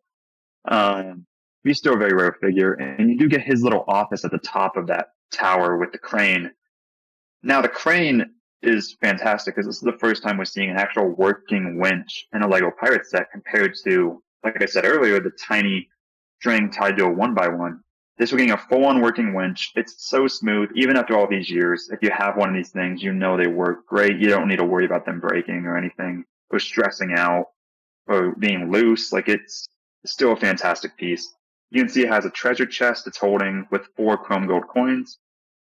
Um, 0.65 1.25
he's 1.63 1.77
still 1.77 1.93
a 1.93 1.97
very 1.97 2.13
rare 2.13 2.37
figure, 2.41 2.73
and 2.73 3.09
you 3.09 3.17
do 3.17 3.27
get 3.27 3.41
his 3.41 3.63
little 3.63 3.85
office 3.87 4.25
at 4.25 4.31
the 4.31 4.39
top 4.39 4.75
of 4.75 4.87
that 4.87 5.07
tower 5.31 5.77
with 5.77 5.91
the 5.91 5.97
crane 5.97 6.51
now 7.43 7.61
the 7.61 7.69
crane 7.69 8.25
is 8.61 8.95
fantastic 9.01 9.55
because 9.55 9.67
this 9.67 9.75
is 9.75 9.81
the 9.81 9.97
first 9.99 10.23
time 10.23 10.37
we're 10.37 10.45
seeing 10.45 10.69
an 10.69 10.77
actual 10.77 11.09
working 11.09 11.77
winch 11.77 12.25
in 12.33 12.41
a 12.41 12.47
Lego 12.47 12.71
Pirate 12.71 13.05
set 13.05 13.29
compared 13.31 13.75
to, 13.83 14.23
like 14.43 14.61
I 14.61 14.65
said 14.65 14.85
earlier, 14.85 15.19
the 15.19 15.31
tiny 15.31 15.89
string 16.39 16.71
tied 16.71 16.97
to 16.97 17.05
a 17.05 17.09
one 17.09 17.33
by 17.33 17.49
one. 17.49 17.81
This 18.17 18.31
we're 18.31 18.37
getting 18.37 18.53
a 18.53 18.57
full 18.57 18.85
on 18.85 19.01
working 19.01 19.33
winch. 19.33 19.71
It's 19.75 20.07
so 20.07 20.27
smooth, 20.27 20.69
even 20.75 20.95
after 20.95 21.17
all 21.17 21.27
these 21.27 21.49
years. 21.49 21.89
If 21.91 21.99
you 22.01 22.11
have 22.11 22.37
one 22.37 22.47
of 22.49 22.55
these 22.55 22.69
things, 22.69 23.03
you 23.03 23.11
know 23.11 23.35
they 23.35 23.47
work 23.47 23.85
great. 23.87 24.19
You 24.19 24.29
don't 24.29 24.47
need 24.47 24.59
to 24.59 24.65
worry 24.65 24.85
about 24.85 25.05
them 25.05 25.19
breaking 25.19 25.65
or 25.65 25.77
anything 25.77 26.23
or 26.49 26.59
stressing 26.59 27.13
out 27.17 27.47
or 28.07 28.33
being 28.35 28.71
loose. 28.71 29.11
Like 29.11 29.29
it's 29.29 29.67
still 30.05 30.33
a 30.33 30.37
fantastic 30.37 30.97
piece. 30.97 31.33
You 31.71 31.81
can 31.81 31.89
see 31.89 32.03
it 32.03 32.09
has 32.09 32.25
a 32.25 32.29
treasure 32.29 32.65
chest 32.65 33.07
it's 33.07 33.17
holding 33.17 33.67
with 33.71 33.87
four 33.95 34.17
chrome 34.17 34.47
gold 34.47 34.67
coins 34.67 35.17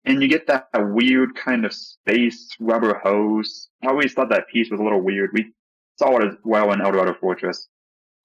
and 0.07 0.21
you 0.21 0.29
get 0.29 0.47
that 0.47 0.69
weird 0.73 1.35
kind 1.35 1.65
of 1.65 1.73
space 1.73 2.49
rubber 2.59 2.97
hose. 3.03 3.67
I 3.83 3.87
always 3.87 4.13
thought 4.13 4.29
that 4.29 4.47
piece 4.47 4.71
was 4.71 4.79
a 4.79 4.83
little 4.83 5.01
weird. 5.01 5.31
We 5.33 5.53
saw 5.99 6.17
it 6.17 6.25
as 6.25 6.35
well 6.45 6.71
in 6.71 6.81
Eldorado 6.81 7.13
Fortress 7.13 7.67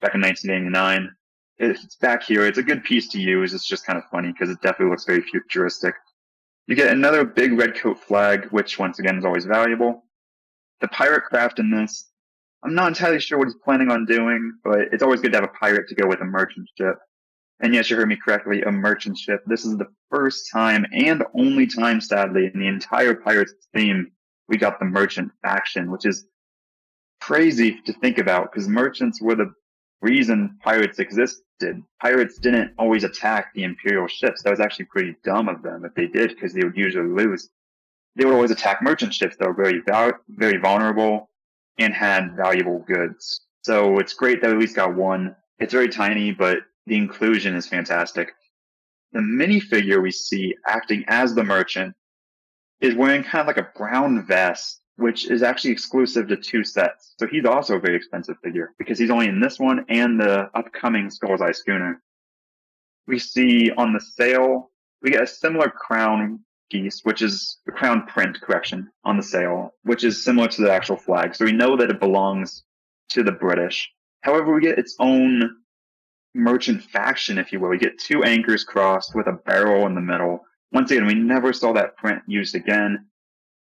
back 0.00 0.14
in 0.14 0.20
1989. 0.20 1.10
It's 1.58 1.96
back 1.96 2.22
here. 2.22 2.46
It's 2.46 2.58
a 2.58 2.62
good 2.62 2.84
piece 2.84 3.08
to 3.08 3.20
use. 3.20 3.52
It's 3.52 3.66
just 3.66 3.84
kind 3.84 3.98
of 3.98 4.04
funny 4.10 4.30
because 4.30 4.48
it 4.48 4.60
definitely 4.62 4.90
looks 4.90 5.04
very 5.04 5.22
futuristic. 5.22 5.94
You 6.68 6.76
get 6.76 6.92
another 6.92 7.24
big 7.24 7.58
red 7.58 7.74
coat 7.74 7.98
flag, 7.98 8.46
which 8.50 8.78
once 8.78 9.00
again 9.00 9.18
is 9.18 9.24
always 9.24 9.44
valuable. 9.44 10.04
The 10.80 10.88
pirate 10.88 11.24
craft 11.24 11.58
in 11.58 11.70
this, 11.70 12.11
I'm 12.64 12.74
not 12.74 12.88
entirely 12.88 13.20
sure 13.20 13.38
what 13.38 13.48
he's 13.48 13.56
planning 13.64 13.90
on 13.90 14.06
doing, 14.06 14.52
but 14.62 14.80
it's 14.92 15.02
always 15.02 15.20
good 15.20 15.32
to 15.32 15.38
have 15.38 15.48
a 15.48 15.58
pirate 15.58 15.88
to 15.88 15.94
go 15.94 16.06
with 16.06 16.20
a 16.20 16.24
merchant 16.24 16.68
ship. 16.78 16.96
And 17.60 17.74
yes, 17.74 17.90
you 17.90 17.96
heard 17.96 18.08
me 18.08 18.16
correctly, 18.16 18.62
a 18.62 18.70
merchant 18.70 19.18
ship. 19.18 19.42
This 19.46 19.64
is 19.64 19.76
the 19.76 19.88
first 20.10 20.50
time 20.52 20.84
and 20.92 21.24
only 21.34 21.66
time, 21.66 22.00
sadly, 22.00 22.50
in 22.52 22.60
the 22.60 22.66
entire 22.66 23.14
Pirates 23.14 23.54
theme, 23.74 24.10
we 24.48 24.56
got 24.58 24.78
the 24.78 24.84
merchant 24.84 25.32
faction, 25.42 25.90
which 25.90 26.04
is 26.04 26.26
crazy 27.20 27.80
to 27.86 27.92
think 27.94 28.18
about 28.18 28.52
because 28.52 28.68
merchants 28.68 29.22
were 29.22 29.36
the 29.36 29.52
reason 30.00 30.58
pirates 30.62 30.98
existed. 30.98 31.82
Pirates 32.00 32.38
didn't 32.38 32.72
always 32.78 33.04
attack 33.04 33.54
the 33.54 33.62
Imperial 33.62 34.08
ships. 34.08 34.42
That 34.42 34.50
was 34.50 34.60
actually 34.60 34.86
pretty 34.86 35.16
dumb 35.24 35.48
of 35.48 35.62
them 35.62 35.84
if 35.84 35.94
they 35.94 36.08
did 36.08 36.30
because 36.30 36.52
they 36.52 36.64
would 36.64 36.76
usually 36.76 37.08
lose. 37.08 37.48
They 38.16 38.24
would 38.24 38.34
always 38.34 38.50
attack 38.50 38.82
merchant 38.82 39.14
ships 39.14 39.36
that 39.38 39.46
were 39.46 39.54
very, 39.54 39.82
very 40.28 40.58
vulnerable 40.58 41.30
and 41.78 41.94
had 41.94 42.36
valuable 42.36 42.80
goods. 42.80 43.42
So 43.62 43.98
it's 43.98 44.14
great 44.14 44.40
that 44.42 44.48
we 44.48 44.54
at 44.54 44.60
least 44.60 44.76
got 44.76 44.94
one. 44.94 45.36
It's 45.58 45.72
very 45.72 45.88
tiny, 45.88 46.32
but 46.32 46.58
the 46.86 46.96
inclusion 46.96 47.54
is 47.54 47.66
fantastic. 47.66 48.32
The 49.12 49.20
minifigure 49.20 50.02
we 50.02 50.10
see 50.10 50.54
acting 50.66 51.04
as 51.08 51.34
the 51.34 51.44
merchant 51.44 51.94
is 52.80 52.94
wearing 52.94 53.22
kind 53.22 53.40
of 53.40 53.46
like 53.46 53.64
a 53.64 53.78
brown 53.78 54.26
vest, 54.26 54.80
which 54.96 55.30
is 55.30 55.42
actually 55.42 55.70
exclusive 55.70 56.28
to 56.28 56.36
two 56.36 56.64
sets. 56.64 57.14
So 57.18 57.26
he's 57.26 57.44
also 57.44 57.76
a 57.76 57.80
very 57.80 57.96
expensive 57.96 58.36
figure 58.42 58.74
because 58.78 58.98
he's 58.98 59.10
only 59.10 59.28
in 59.28 59.40
this 59.40 59.58
one 59.58 59.84
and 59.88 60.18
the 60.18 60.50
upcoming 60.54 61.10
Skull's 61.10 61.40
Eye 61.40 61.52
Schooner. 61.52 62.02
We 63.06 63.18
see 63.18 63.70
on 63.70 63.92
the 63.92 64.00
sail, 64.00 64.70
we 65.02 65.10
get 65.10 65.22
a 65.22 65.26
similar 65.26 65.68
crown 65.68 66.40
piece, 66.72 67.00
which 67.04 67.22
is 67.22 67.58
the 67.66 67.72
crown 67.72 68.06
print 68.06 68.40
correction 68.40 68.88
on 69.04 69.16
the 69.16 69.22
sail, 69.22 69.74
which 69.82 70.02
is 70.02 70.24
similar 70.24 70.48
to 70.48 70.62
the 70.62 70.72
actual 70.72 70.96
flag. 70.96 71.34
So 71.34 71.44
we 71.44 71.52
know 71.52 71.76
that 71.76 71.90
it 71.90 72.00
belongs 72.00 72.64
to 73.10 73.22
the 73.22 73.32
British. 73.32 73.90
However, 74.22 74.54
we 74.54 74.62
get 74.62 74.78
its 74.78 74.96
own 74.98 75.56
merchant 76.34 76.82
faction, 76.82 77.38
if 77.38 77.52
you 77.52 77.60
will. 77.60 77.74
You 77.74 77.78
get 77.78 77.98
two 77.98 78.24
anchors 78.24 78.64
crossed 78.64 79.14
with 79.14 79.26
a 79.26 79.38
barrel 79.44 79.86
in 79.86 79.94
the 79.94 80.00
middle. 80.00 80.40
Once 80.72 80.90
again, 80.90 81.06
we 81.06 81.14
never 81.14 81.52
saw 81.52 81.72
that 81.74 81.96
print 81.96 82.22
used 82.26 82.54
again. 82.54 83.06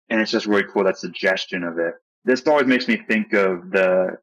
And 0.09 0.19
it's 0.19 0.31
just 0.31 0.47
really 0.47 0.65
cool, 0.71 0.83
that 0.83 0.97
suggestion 0.97 1.63
of 1.63 1.77
it. 1.77 1.93
This 2.25 2.45
always 2.47 2.65
makes 2.65 2.87
me 2.87 2.97
think 3.07 3.33
of 3.33 3.69
the 3.71 4.17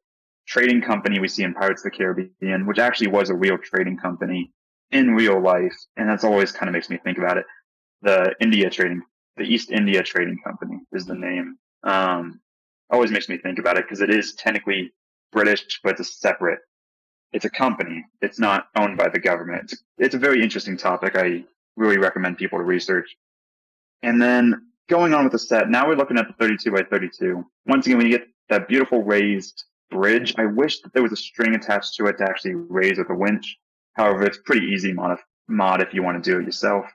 trading 0.46 0.82
company 0.82 1.20
we 1.20 1.28
see 1.28 1.44
in 1.44 1.54
Pirates 1.54 1.84
of 1.84 1.92
the 1.92 1.96
Caribbean, 1.96 2.66
which 2.66 2.80
actually 2.80 3.08
was 3.08 3.30
a 3.30 3.34
real 3.34 3.58
trading 3.58 3.96
company 3.96 4.52
in 4.90 5.14
real 5.14 5.40
life. 5.40 5.76
And 5.96 6.08
that's 6.08 6.24
always 6.24 6.50
kind 6.50 6.68
of 6.68 6.72
makes 6.72 6.90
me 6.90 6.98
think 6.98 7.18
about 7.18 7.38
it. 7.38 7.46
The 8.02 8.34
India 8.40 8.68
trading, 8.70 9.02
the 9.36 9.44
East 9.44 9.70
India 9.70 10.02
Trading 10.02 10.38
Company 10.44 10.80
is 10.92 11.06
the 11.06 11.14
name. 11.14 11.56
Um, 11.84 12.40
always 12.90 13.10
makes 13.10 13.28
me 13.28 13.38
think 13.38 13.58
about 13.58 13.78
it 13.78 13.84
because 13.84 14.00
it 14.00 14.10
is 14.10 14.34
technically 14.34 14.92
British, 15.32 15.80
but 15.82 15.92
it's 15.92 16.00
a 16.00 16.12
separate 16.12 16.60
it's 17.32 17.44
a 17.44 17.50
company. 17.50 18.04
It's 18.20 18.38
not 18.38 18.68
owned 18.76 18.98
by 18.98 19.08
the 19.08 19.18
government. 19.18 19.72
It's, 19.72 19.82
it's 19.98 20.14
a 20.14 20.18
very 20.18 20.42
interesting 20.42 20.76
topic. 20.76 21.16
I 21.16 21.44
really 21.76 21.98
recommend 21.98 22.36
people 22.36 22.58
to 22.58 22.64
research. 22.64 23.16
And 24.02 24.20
then 24.20 24.68
going 24.88 25.14
on 25.14 25.24
with 25.24 25.32
the 25.32 25.38
set, 25.38 25.70
now 25.70 25.88
we're 25.88 25.96
looking 25.96 26.18
at 26.18 26.26
the 26.28 26.34
32 26.34 26.70
by 26.70 26.82
32. 26.82 27.44
Once 27.66 27.86
again, 27.86 27.98
when 27.98 28.06
you 28.06 28.18
get 28.18 28.28
that 28.50 28.68
beautiful 28.68 29.02
raised 29.02 29.64
bridge, 29.90 30.34
I 30.36 30.46
wish 30.46 30.80
that 30.80 30.92
there 30.92 31.02
was 31.02 31.12
a 31.12 31.16
string 31.16 31.54
attached 31.54 31.94
to 31.96 32.06
it 32.06 32.18
to 32.18 32.24
actually 32.24 32.54
raise 32.54 32.98
with 32.98 33.10
a 33.10 33.14
winch. 33.14 33.56
However, 33.94 34.24
it's 34.24 34.38
pretty 34.44 34.66
easy 34.66 34.92
mod, 34.92 35.18
mod 35.48 35.80
if 35.80 35.94
you 35.94 36.02
want 36.02 36.22
to 36.22 36.30
do 36.30 36.38
it 36.38 36.44
yourself. 36.44 36.86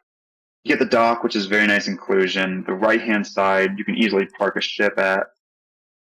You 0.63 0.69
get 0.69 0.79
the 0.79 0.85
dock, 0.85 1.23
which 1.23 1.35
is 1.35 1.45
very 1.45 1.67
nice 1.67 1.87
inclusion. 1.87 2.63
The 2.65 2.73
right 2.73 3.01
hand 3.01 3.25
side, 3.25 3.77
you 3.77 3.85
can 3.85 3.95
easily 3.95 4.25
park 4.37 4.55
a 4.57 4.61
ship 4.61 4.97
at. 4.97 5.27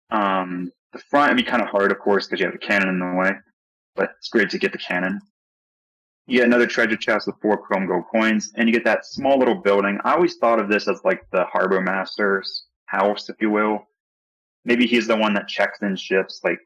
Um, 0.10 0.72
the 0.94 1.00
front 1.00 1.32
would 1.32 1.38
be 1.38 1.50
kind 1.50 1.62
of 1.62 1.70
hard, 1.70 1.92
of 1.92 2.00
course, 2.00 2.28
because 2.28 2.40
you 2.40 2.46
have 2.46 2.54
the 2.54 2.66
cannon 2.66 2.90
in 2.90 3.00
the 3.00 3.18
way, 3.18 3.32
but 3.96 4.12
it's 4.18 4.30
great 4.30 4.50
to 4.50 4.58
get 4.58 4.74
the 4.74 4.78
cannon. 4.78 5.22
You 6.28 6.40
get 6.40 6.48
another 6.48 6.68
treasure 6.68 6.98
chest 6.98 7.28
with 7.28 7.42
four 7.42 7.58
chrome 7.58 7.88
gold 7.88 8.06
coins, 8.12 8.52
and 8.56 8.68
you 8.68 8.74
get 8.74 8.86
that 8.86 9.06
small 9.06 9.40
little 9.40 9.56
building. 9.56 10.00
I 10.04 10.14
always 10.14 10.36
thought 10.36 10.60
of 10.60 10.70
this 10.70 10.88
as 10.88 11.02
like 11.04 11.26
the 11.32 11.46
harbor 11.46 11.82
master's 11.82 12.66
house, 12.86 13.30
if 13.30 13.38
you 13.40 13.50
will. 13.50 13.88
Maybe 14.66 14.86
he's 14.86 15.08
the 15.08 15.16
one 15.16 15.34
that 15.34 15.48
checks 15.48 15.82
in 15.82 15.96
ships, 15.96 16.42
like 16.44 16.60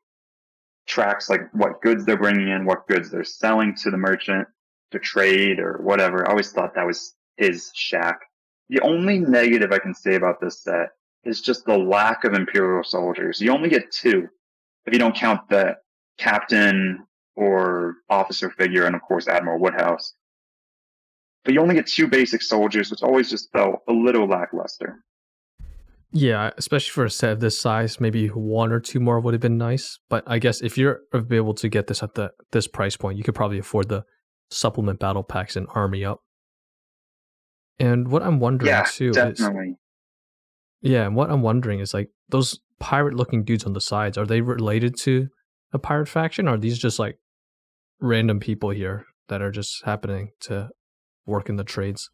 tracks 0.88 1.30
like 1.30 1.42
what 1.54 1.82
goods 1.82 2.06
they're 2.06 2.18
bringing 2.18 2.50
in, 2.50 2.66
what 2.66 2.88
goods 2.88 3.10
they're 3.10 3.24
selling 3.24 3.76
to 3.76 3.92
the 3.92 3.98
merchant 3.98 4.48
to 4.92 5.00
trade 5.00 5.60
or 5.60 5.80
whatever. 5.82 6.28
I 6.28 6.32
always 6.32 6.52
thought 6.52 6.76
that 6.76 6.86
was 6.86 7.14
his 7.38 7.72
shack. 7.74 8.20
The 8.70 8.82
only 8.82 9.20
negative 9.20 9.72
I 9.72 9.80
can 9.80 9.94
say 9.94 10.16
about 10.16 10.42
this 10.42 10.64
set 10.64 10.90
is 11.24 11.42
just 11.42 11.66
the 11.66 11.78
lack 11.78 12.24
of 12.24 12.34
Imperial 12.34 12.84
soldiers. 12.84 13.42
You 13.42 13.52
only 13.52 13.70
get 13.70 13.92
two 13.92 14.28
if 14.86 14.94
you 14.94 15.00
don't 15.00 15.16
count 15.16 15.50
the 15.50 15.76
captain 16.18 17.06
or 17.36 17.96
officer 18.10 18.50
figure 18.50 18.86
and 18.86 18.96
of 18.96 19.02
course 19.02 19.28
Admiral 19.28 19.60
Woodhouse. 19.60 20.14
But 21.44 21.54
you 21.54 21.62
only 21.62 21.76
get 21.76 21.88
two 21.88 22.08
basic 22.08 22.42
soldiers, 22.42 22.90
which 22.90 23.04
always 23.04 23.30
just 23.30 23.52
felt 23.52 23.82
a 23.88 23.94
little 23.94 24.28
lackluster. 24.28 25.04
Yeah, 26.12 26.52
especially 26.58 26.92
for 26.92 27.06
a 27.06 27.10
set 27.10 27.34
of 27.34 27.40
this 27.40 27.60
size, 27.60 28.00
maybe 28.00 28.28
one 28.28 28.72
or 28.72 28.80
two 28.80 29.00
more 29.00 29.20
would 29.20 29.34
have 29.34 29.42
been 29.42 29.58
nice. 29.58 30.00
But 30.10 30.24
I 30.26 30.40
guess 30.40 30.62
if 30.62 30.78
you're 30.78 31.02
able 31.14 31.54
to 31.56 31.70
get 31.70 31.88
this 31.88 32.02
at 32.02 32.16
the 32.16 32.32
this 32.52 32.68
price 32.68 32.96
point, 32.96 33.18
you 33.18 33.24
could 33.24 33.36
probably 33.36 33.60
afford 33.60 33.90
the 33.90 34.06
supplement 34.50 35.00
battle 35.00 35.24
packs 35.24 35.56
and 35.56 35.68
army 35.76 36.06
up. 36.06 36.22
And 37.80 38.08
what 38.10 38.24
I'm 38.24 38.40
wondering 38.40 38.70
Yeah, 38.70 38.86
too 38.90 39.10
is 39.10 39.16
definitely. 39.16 39.76
yeah, 40.82 41.06
and 41.06 41.16
what 41.16 41.30
I'm 41.30 41.42
wondering 41.42 41.80
is 41.80 41.94
like 41.94 42.10
those 42.30 42.60
pirate 42.80 43.16
looking 43.16 43.44
dudes 43.44 43.66
on 43.66 43.74
the 43.74 43.82
sides, 43.82 44.18
are 44.18 44.26
they 44.26 44.42
related 44.42 44.98
to 45.00 45.28
a 45.74 45.80
pirate 45.80 46.08
faction? 46.08 46.48
Or 46.48 46.54
are 46.54 46.58
these 46.58 46.78
just 46.78 47.00
like 47.00 47.18
random 48.00 48.40
people 48.40 48.70
here 48.70 49.06
that 49.28 49.42
are 49.42 49.52
just 49.52 49.84
happening 49.84 50.32
to 50.42 50.70
work 51.26 51.50
in 51.50 51.56
the 51.58 51.64
trades? 51.64 52.10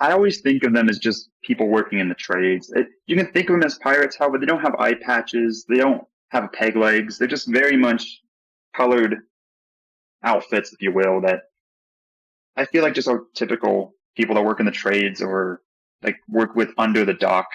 I 0.00 0.12
always 0.12 0.40
think 0.40 0.62
of 0.62 0.72
them 0.74 0.88
as 0.88 0.98
just 1.00 1.28
people 1.42 1.66
working 1.66 1.98
in 1.98 2.08
the 2.08 2.14
trades. 2.14 2.70
It, 2.76 2.86
you 3.06 3.16
can 3.16 3.32
think 3.32 3.48
of 3.50 3.54
them 3.54 3.64
as 3.64 3.78
pirates, 3.78 4.16
however, 4.16 4.38
they 4.38 4.46
don't 4.46 4.60
have 4.60 4.76
eye 4.78 4.94
patches. 4.94 5.66
They 5.68 5.78
don't 5.78 6.04
have 6.28 6.52
peg 6.52 6.76
legs. 6.76 7.18
They're 7.18 7.26
just 7.26 7.48
very 7.48 7.76
much 7.76 8.20
colored 8.76 9.16
outfits, 10.22 10.72
if 10.72 10.80
you 10.80 10.92
will, 10.92 11.20
that 11.22 11.44
I 12.58 12.64
feel 12.64 12.82
like 12.82 12.94
just 12.94 13.08
are 13.08 13.22
typical 13.34 13.94
people 14.16 14.34
that 14.34 14.42
work 14.42 14.58
in 14.58 14.66
the 14.66 14.72
trades 14.72 15.22
or 15.22 15.62
like 16.02 16.16
work 16.28 16.56
with 16.56 16.70
under 16.76 17.04
the 17.04 17.14
dock 17.14 17.46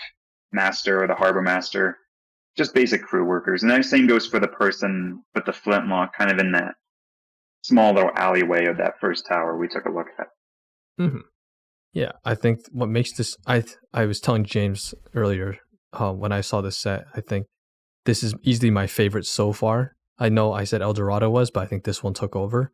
master 0.53 1.03
or 1.03 1.07
the 1.07 1.15
harbor 1.15 1.41
master. 1.41 1.97
Just 2.55 2.73
basic 2.73 3.01
crew 3.03 3.25
workers. 3.25 3.63
And 3.63 3.71
the 3.71 3.83
same 3.83 4.07
goes 4.07 4.25
for 4.27 4.39
the 4.39 4.47
person 4.47 5.21
with 5.35 5.45
the 5.45 5.51
flintlock 5.53 6.15
kind 6.15 6.31
of 6.31 6.39
in 6.39 6.53
that 6.53 6.75
small 7.63 7.93
little 7.93 8.11
alleyway 8.15 8.65
of 8.65 8.77
that 8.77 8.99
first 9.01 9.25
tower 9.27 9.57
we 9.57 9.67
took 9.67 9.85
a 9.85 9.91
look 9.91 10.07
at. 10.17 10.27
hmm 10.97 11.17
Yeah, 11.91 12.13
I 12.23 12.35
think 12.35 12.59
what 12.71 12.89
makes 12.89 13.11
this 13.11 13.35
I 13.45 13.63
I 13.93 14.05
was 14.05 14.21
telling 14.21 14.45
James 14.45 14.93
earlier 15.13 15.57
uh, 15.91 16.13
when 16.13 16.31
I 16.31 16.41
saw 16.41 16.61
this 16.61 16.77
set, 16.77 17.05
I 17.13 17.21
think 17.21 17.47
this 18.05 18.23
is 18.23 18.33
easily 18.43 18.71
my 18.71 18.87
favorite 18.87 19.25
so 19.25 19.51
far. 19.51 19.95
I 20.17 20.29
know 20.29 20.53
I 20.53 20.63
said 20.63 20.81
Eldorado 20.81 21.29
was, 21.29 21.51
but 21.51 21.63
I 21.63 21.65
think 21.65 21.83
this 21.83 22.03
one 22.03 22.13
took 22.13 22.35
over. 22.35 22.71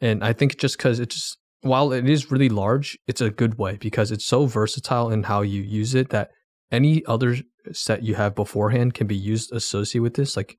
And 0.00 0.22
I 0.22 0.32
think 0.32 0.58
just 0.58 0.78
because 0.78 1.00
it 1.00 1.10
just 1.10 1.38
while 1.68 1.92
it 1.92 2.08
is 2.08 2.30
really 2.30 2.48
large, 2.48 2.98
it's 3.06 3.20
a 3.20 3.30
good 3.30 3.58
way 3.58 3.76
because 3.80 4.10
it's 4.10 4.26
so 4.26 4.46
versatile 4.46 5.10
in 5.10 5.24
how 5.24 5.42
you 5.42 5.62
use 5.62 5.94
it 5.94 6.10
that 6.10 6.30
any 6.70 7.04
other 7.06 7.36
set 7.72 8.02
you 8.02 8.14
have 8.14 8.34
beforehand 8.34 8.94
can 8.94 9.06
be 9.06 9.16
used 9.16 9.52
associated 9.52 10.02
with 10.02 10.14
this. 10.14 10.36
Like 10.36 10.56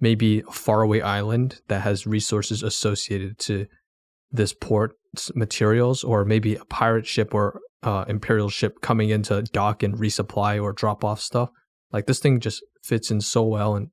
maybe 0.00 0.40
a 0.40 0.52
faraway 0.52 1.00
island 1.00 1.60
that 1.68 1.82
has 1.82 2.06
resources 2.06 2.62
associated 2.62 3.38
to 3.38 3.66
this 4.30 4.52
port's 4.52 5.34
materials, 5.34 6.04
or 6.04 6.24
maybe 6.24 6.56
a 6.56 6.64
pirate 6.64 7.06
ship 7.06 7.34
or 7.34 7.60
uh, 7.82 8.04
imperial 8.08 8.48
ship 8.48 8.80
coming 8.80 9.10
in 9.10 9.22
to 9.22 9.42
dock 9.42 9.82
and 9.82 9.94
resupply 9.96 10.62
or 10.62 10.72
drop 10.72 11.04
off 11.04 11.20
stuff. 11.20 11.50
Like 11.92 12.06
this 12.06 12.18
thing 12.18 12.40
just 12.40 12.62
fits 12.82 13.10
in 13.10 13.20
so 13.20 13.42
well, 13.42 13.76
and 13.76 13.88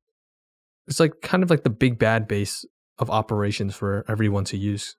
it's 0.87 0.99
like 0.99 1.21
kind 1.21 1.43
of 1.43 1.49
like 1.49 1.63
the 1.63 1.69
big 1.69 1.99
bad 1.99 2.27
base 2.27 2.65
of 2.97 3.09
operations 3.09 3.75
for 3.75 4.03
everyone 4.07 4.43
to 4.45 4.57
use. 4.57 4.95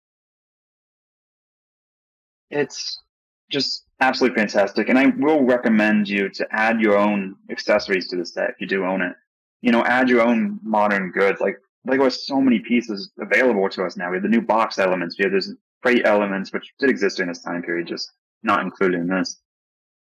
It's 2.54 3.02
just 3.50 3.84
absolutely 4.00 4.36
fantastic. 4.36 4.88
And 4.88 4.98
I 4.98 5.06
will 5.18 5.42
recommend 5.42 6.08
you 6.08 6.28
to 6.30 6.46
add 6.52 6.80
your 6.80 6.96
own 6.96 7.34
accessories 7.50 8.08
to 8.08 8.16
the 8.16 8.24
set 8.24 8.50
if 8.50 8.60
you 8.60 8.66
do 8.66 8.84
own 8.84 9.02
it. 9.02 9.12
You 9.60 9.72
know, 9.72 9.84
add 9.84 10.08
your 10.08 10.22
own 10.22 10.60
modern 10.62 11.10
goods. 11.10 11.40
Like 11.40 11.56
Lego 11.84 12.04
has 12.04 12.26
so 12.26 12.40
many 12.40 12.60
pieces 12.60 13.10
available 13.18 13.68
to 13.70 13.84
us 13.84 13.96
now. 13.96 14.10
We 14.10 14.16
have 14.16 14.22
the 14.22 14.28
new 14.28 14.40
box 14.40 14.78
elements. 14.78 15.16
We 15.18 15.24
have 15.24 15.32
those 15.32 15.52
crate 15.82 16.06
elements, 16.06 16.52
which 16.52 16.72
did 16.78 16.90
exist 16.90 17.16
during 17.16 17.28
this 17.28 17.42
time 17.42 17.62
period, 17.62 17.88
just 17.88 18.10
not 18.42 18.62
included 18.62 19.00
in 19.00 19.08
this. 19.08 19.40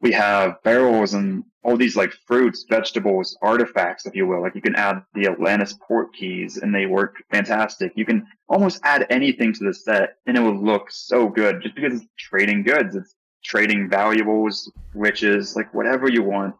We 0.00 0.12
have 0.12 0.62
barrels 0.62 1.14
and 1.14 1.44
all 1.62 1.76
these 1.76 1.96
like 1.96 2.12
fruits, 2.26 2.64
vegetables, 2.68 3.36
artifacts, 3.42 4.06
if 4.06 4.14
you 4.14 4.26
will. 4.26 4.40
Like 4.40 4.54
you 4.54 4.62
can 4.62 4.76
add 4.76 5.02
the 5.14 5.26
Atlantis 5.26 5.76
port 5.86 6.14
keys 6.14 6.56
and 6.56 6.74
they 6.74 6.86
work 6.86 7.16
fantastic. 7.30 7.92
You 7.96 8.04
can 8.04 8.26
almost 8.48 8.80
add 8.84 9.06
anything 9.10 9.52
to 9.54 9.64
the 9.64 9.74
set 9.74 10.16
and 10.26 10.36
it 10.36 10.40
will 10.40 10.56
look 10.56 10.90
so 10.90 11.28
good 11.28 11.62
just 11.62 11.74
because 11.74 12.00
it's 12.00 12.10
trading 12.16 12.62
goods. 12.62 12.94
It's 12.94 13.14
trading 13.44 13.88
valuables, 13.88 14.70
riches, 14.94 15.56
like 15.56 15.72
whatever 15.74 16.08
you 16.08 16.22
want. 16.22 16.54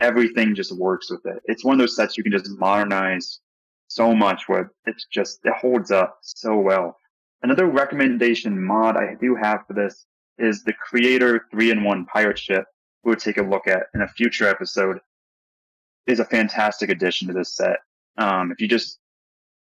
Everything 0.00 0.54
just 0.54 0.76
works 0.76 1.10
with 1.10 1.24
it. 1.26 1.42
It's 1.44 1.64
one 1.64 1.74
of 1.74 1.78
those 1.78 1.94
sets 1.94 2.16
you 2.16 2.22
can 2.22 2.32
just 2.32 2.50
modernize 2.58 3.40
so 3.88 4.14
much 4.14 4.48
with. 4.48 4.66
It's 4.86 5.06
just, 5.12 5.40
it 5.44 5.52
holds 5.60 5.90
up 5.90 6.18
so 6.22 6.56
well. 6.58 6.96
Another 7.42 7.66
recommendation 7.66 8.62
mod 8.62 8.96
I 8.96 9.14
do 9.20 9.36
have 9.36 9.66
for 9.66 9.74
this 9.74 10.06
is 10.38 10.64
the 10.64 10.72
Creator 10.72 11.46
3-in-1 11.52 12.06
pirate 12.06 12.38
ship 12.38 12.64
we'll 13.04 13.16
take 13.16 13.38
a 13.38 13.42
look 13.42 13.66
at 13.66 13.86
in 13.94 14.02
a 14.02 14.08
future 14.08 14.48
episode 14.48 14.98
is 16.06 16.20
a 16.20 16.24
fantastic 16.24 16.90
addition 16.90 17.28
to 17.28 17.34
this 17.34 17.54
set. 17.54 17.78
Um, 18.18 18.52
if 18.52 18.60
you 18.60 18.68
just 18.68 18.98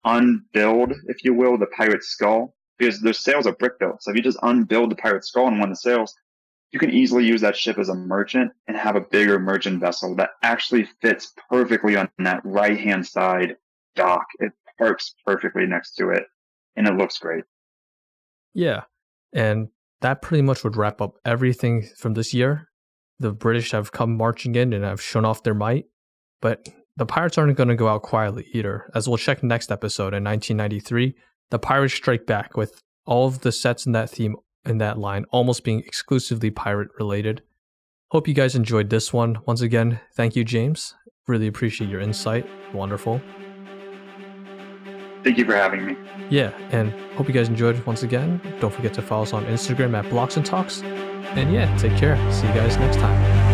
unbuild, 0.05 0.93
if 1.07 1.25
you 1.25 1.35
will, 1.35 1.59
the 1.59 1.67
pirate 1.67 2.05
skull, 2.05 2.55
because 2.79 3.01
those 3.01 3.19
sails 3.19 3.47
are 3.47 3.53
brick 3.53 3.79
built. 3.79 4.03
So 4.03 4.11
if 4.11 4.17
you 4.17 4.23
just 4.23 4.39
unbuild 4.43 4.91
the 4.91 4.97
pirate 4.97 5.25
skull 5.25 5.49
and 5.49 5.59
one 5.59 5.71
of 5.71 5.77
the 5.77 5.81
sails, 5.81 6.15
you 6.71 6.79
can 6.79 6.91
easily 6.91 7.25
use 7.25 7.41
that 7.41 7.57
ship 7.57 7.79
as 7.79 7.89
a 7.89 7.95
merchant 7.95 8.53
and 8.67 8.77
have 8.77 8.95
a 8.95 9.01
bigger 9.01 9.39
merchant 9.39 9.81
vessel 9.81 10.15
that 10.17 10.31
actually 10.43 10.87
fits 11.01 11.33
perfectly 11.51 11.97
on 11.97 12.09
that 12.19 12.43
right 12.45 12.79
hand 12.79 13.07
side 13.07 13.57
dock. 13.97 14.27
It 14.39 14.53
parks 14.77 15.15
perfectly 15.25 15.67
next 15.67 15.95
to 15.97 16.11
it 16.11 16.25
and 16.77 16.87
it 16.87 16.95
looks 16.95 17.19
great. 17.19 17.45
Yeah, 18.55 18.83
and 19.33 19.69
that 20.01 20.23
pretty 20.23 20.43
much 20.43 20.65
would 20.65 20.77
wrap 20.77 21.01
up 21.01 21.17
everything 21.25 21.89
from 21.99 22.15
this 22.15 22.33
year. 22.33 22.69
The 23.19 23.33
British 23.33 23.73
have 23.73 23.93
come 23.93 24.17
marching 24.17 24.55
in 24.55 24.73
and 24.73 24.85
have 24.85 25.03
shown 25.03 25.25
off 25.25 25.43
their 25.43 25.55
might, 25.55 25.87
but 26.41 26.69
the 26.97 27.07
pirates 27.07 27.39
aren't 27.39 27.57
going 27.57 27.69
to 27.69 27.75
go 27.75 27.89
out 27.89 28.03
quietly 28.03 28.47
either. 28.53 28.91
As 28.95 29.09
we'll 29.09 29.19
check 29.19 29.43
next 29.43 29.71
episode 29.71 30.15
in 30.15 30.25
1993, 30.25 31.15
the 31.51 31.59
pirates 31.59 31.95
strike 31.95 32.27
back 32.27 32.57
with 32.57 32.81
all 33.07 33.27
of 33.27 33.41
the 33.41 33.53
sets 33.53 33.87
in 33.87 33.93
that 33.93 34.11
theme 34.11 34.37
in 34.65 34.79
that 34.79 34.99
line 34.99 35.25
almost 35.31 35.65
being 35.65 35.81
exclusively 35.81 36.51
pirate 36.51 36.89
related. 36.99 37.43
Hope 38.11 38.29
you 38.29 38.35
guys 38.35 38.55
enjoyed 38.55 38.91
this 38.91 39.13
one. 39.13 39.39
Once 39.47 39.61
again, 39.61 40.01
thank 40.15 40.37
you, 40.37 40.45
James. 40.45 40.95
Really 41.27 41.47
appreciate 41.47 41.91
your 41.91 42.01
insight. 42.01 42.47
Wonderful. 42.75 43.21
Thank 45.25 45.39
you 45.39 45.45
for 45.45 45.55
having 45.55 45.85
me. 45.85 45.97
Yeah, 46.31 46.53
and 46.71 46.93
hope 47.17 47.29
you 47.29 47.35
guys 47.35 47.49
enjoyed 47.49 47.85
once 47.87 48.03
again. 48.03 48.41
Don't 48.61 48.73
forget 48.73 48.95
to 48.95 49.03
follow 49.03 49.23
us 49.23 49.33
on 49.33 49.45
Instagram 49.47 49.97
at 49.97 50.09
Blocks 50.11 50.37
and 50.37 50.45
Talks. 50.47 50.83
And 50.83 51.53
yeah, 51.53 51.75
take 51.77 51.97
care. 51.97 52.17
See 52.33 52.47
you 52.47 52.55
guys 52.55 52.77
next 52.77 52.97
time. 52.97 53.48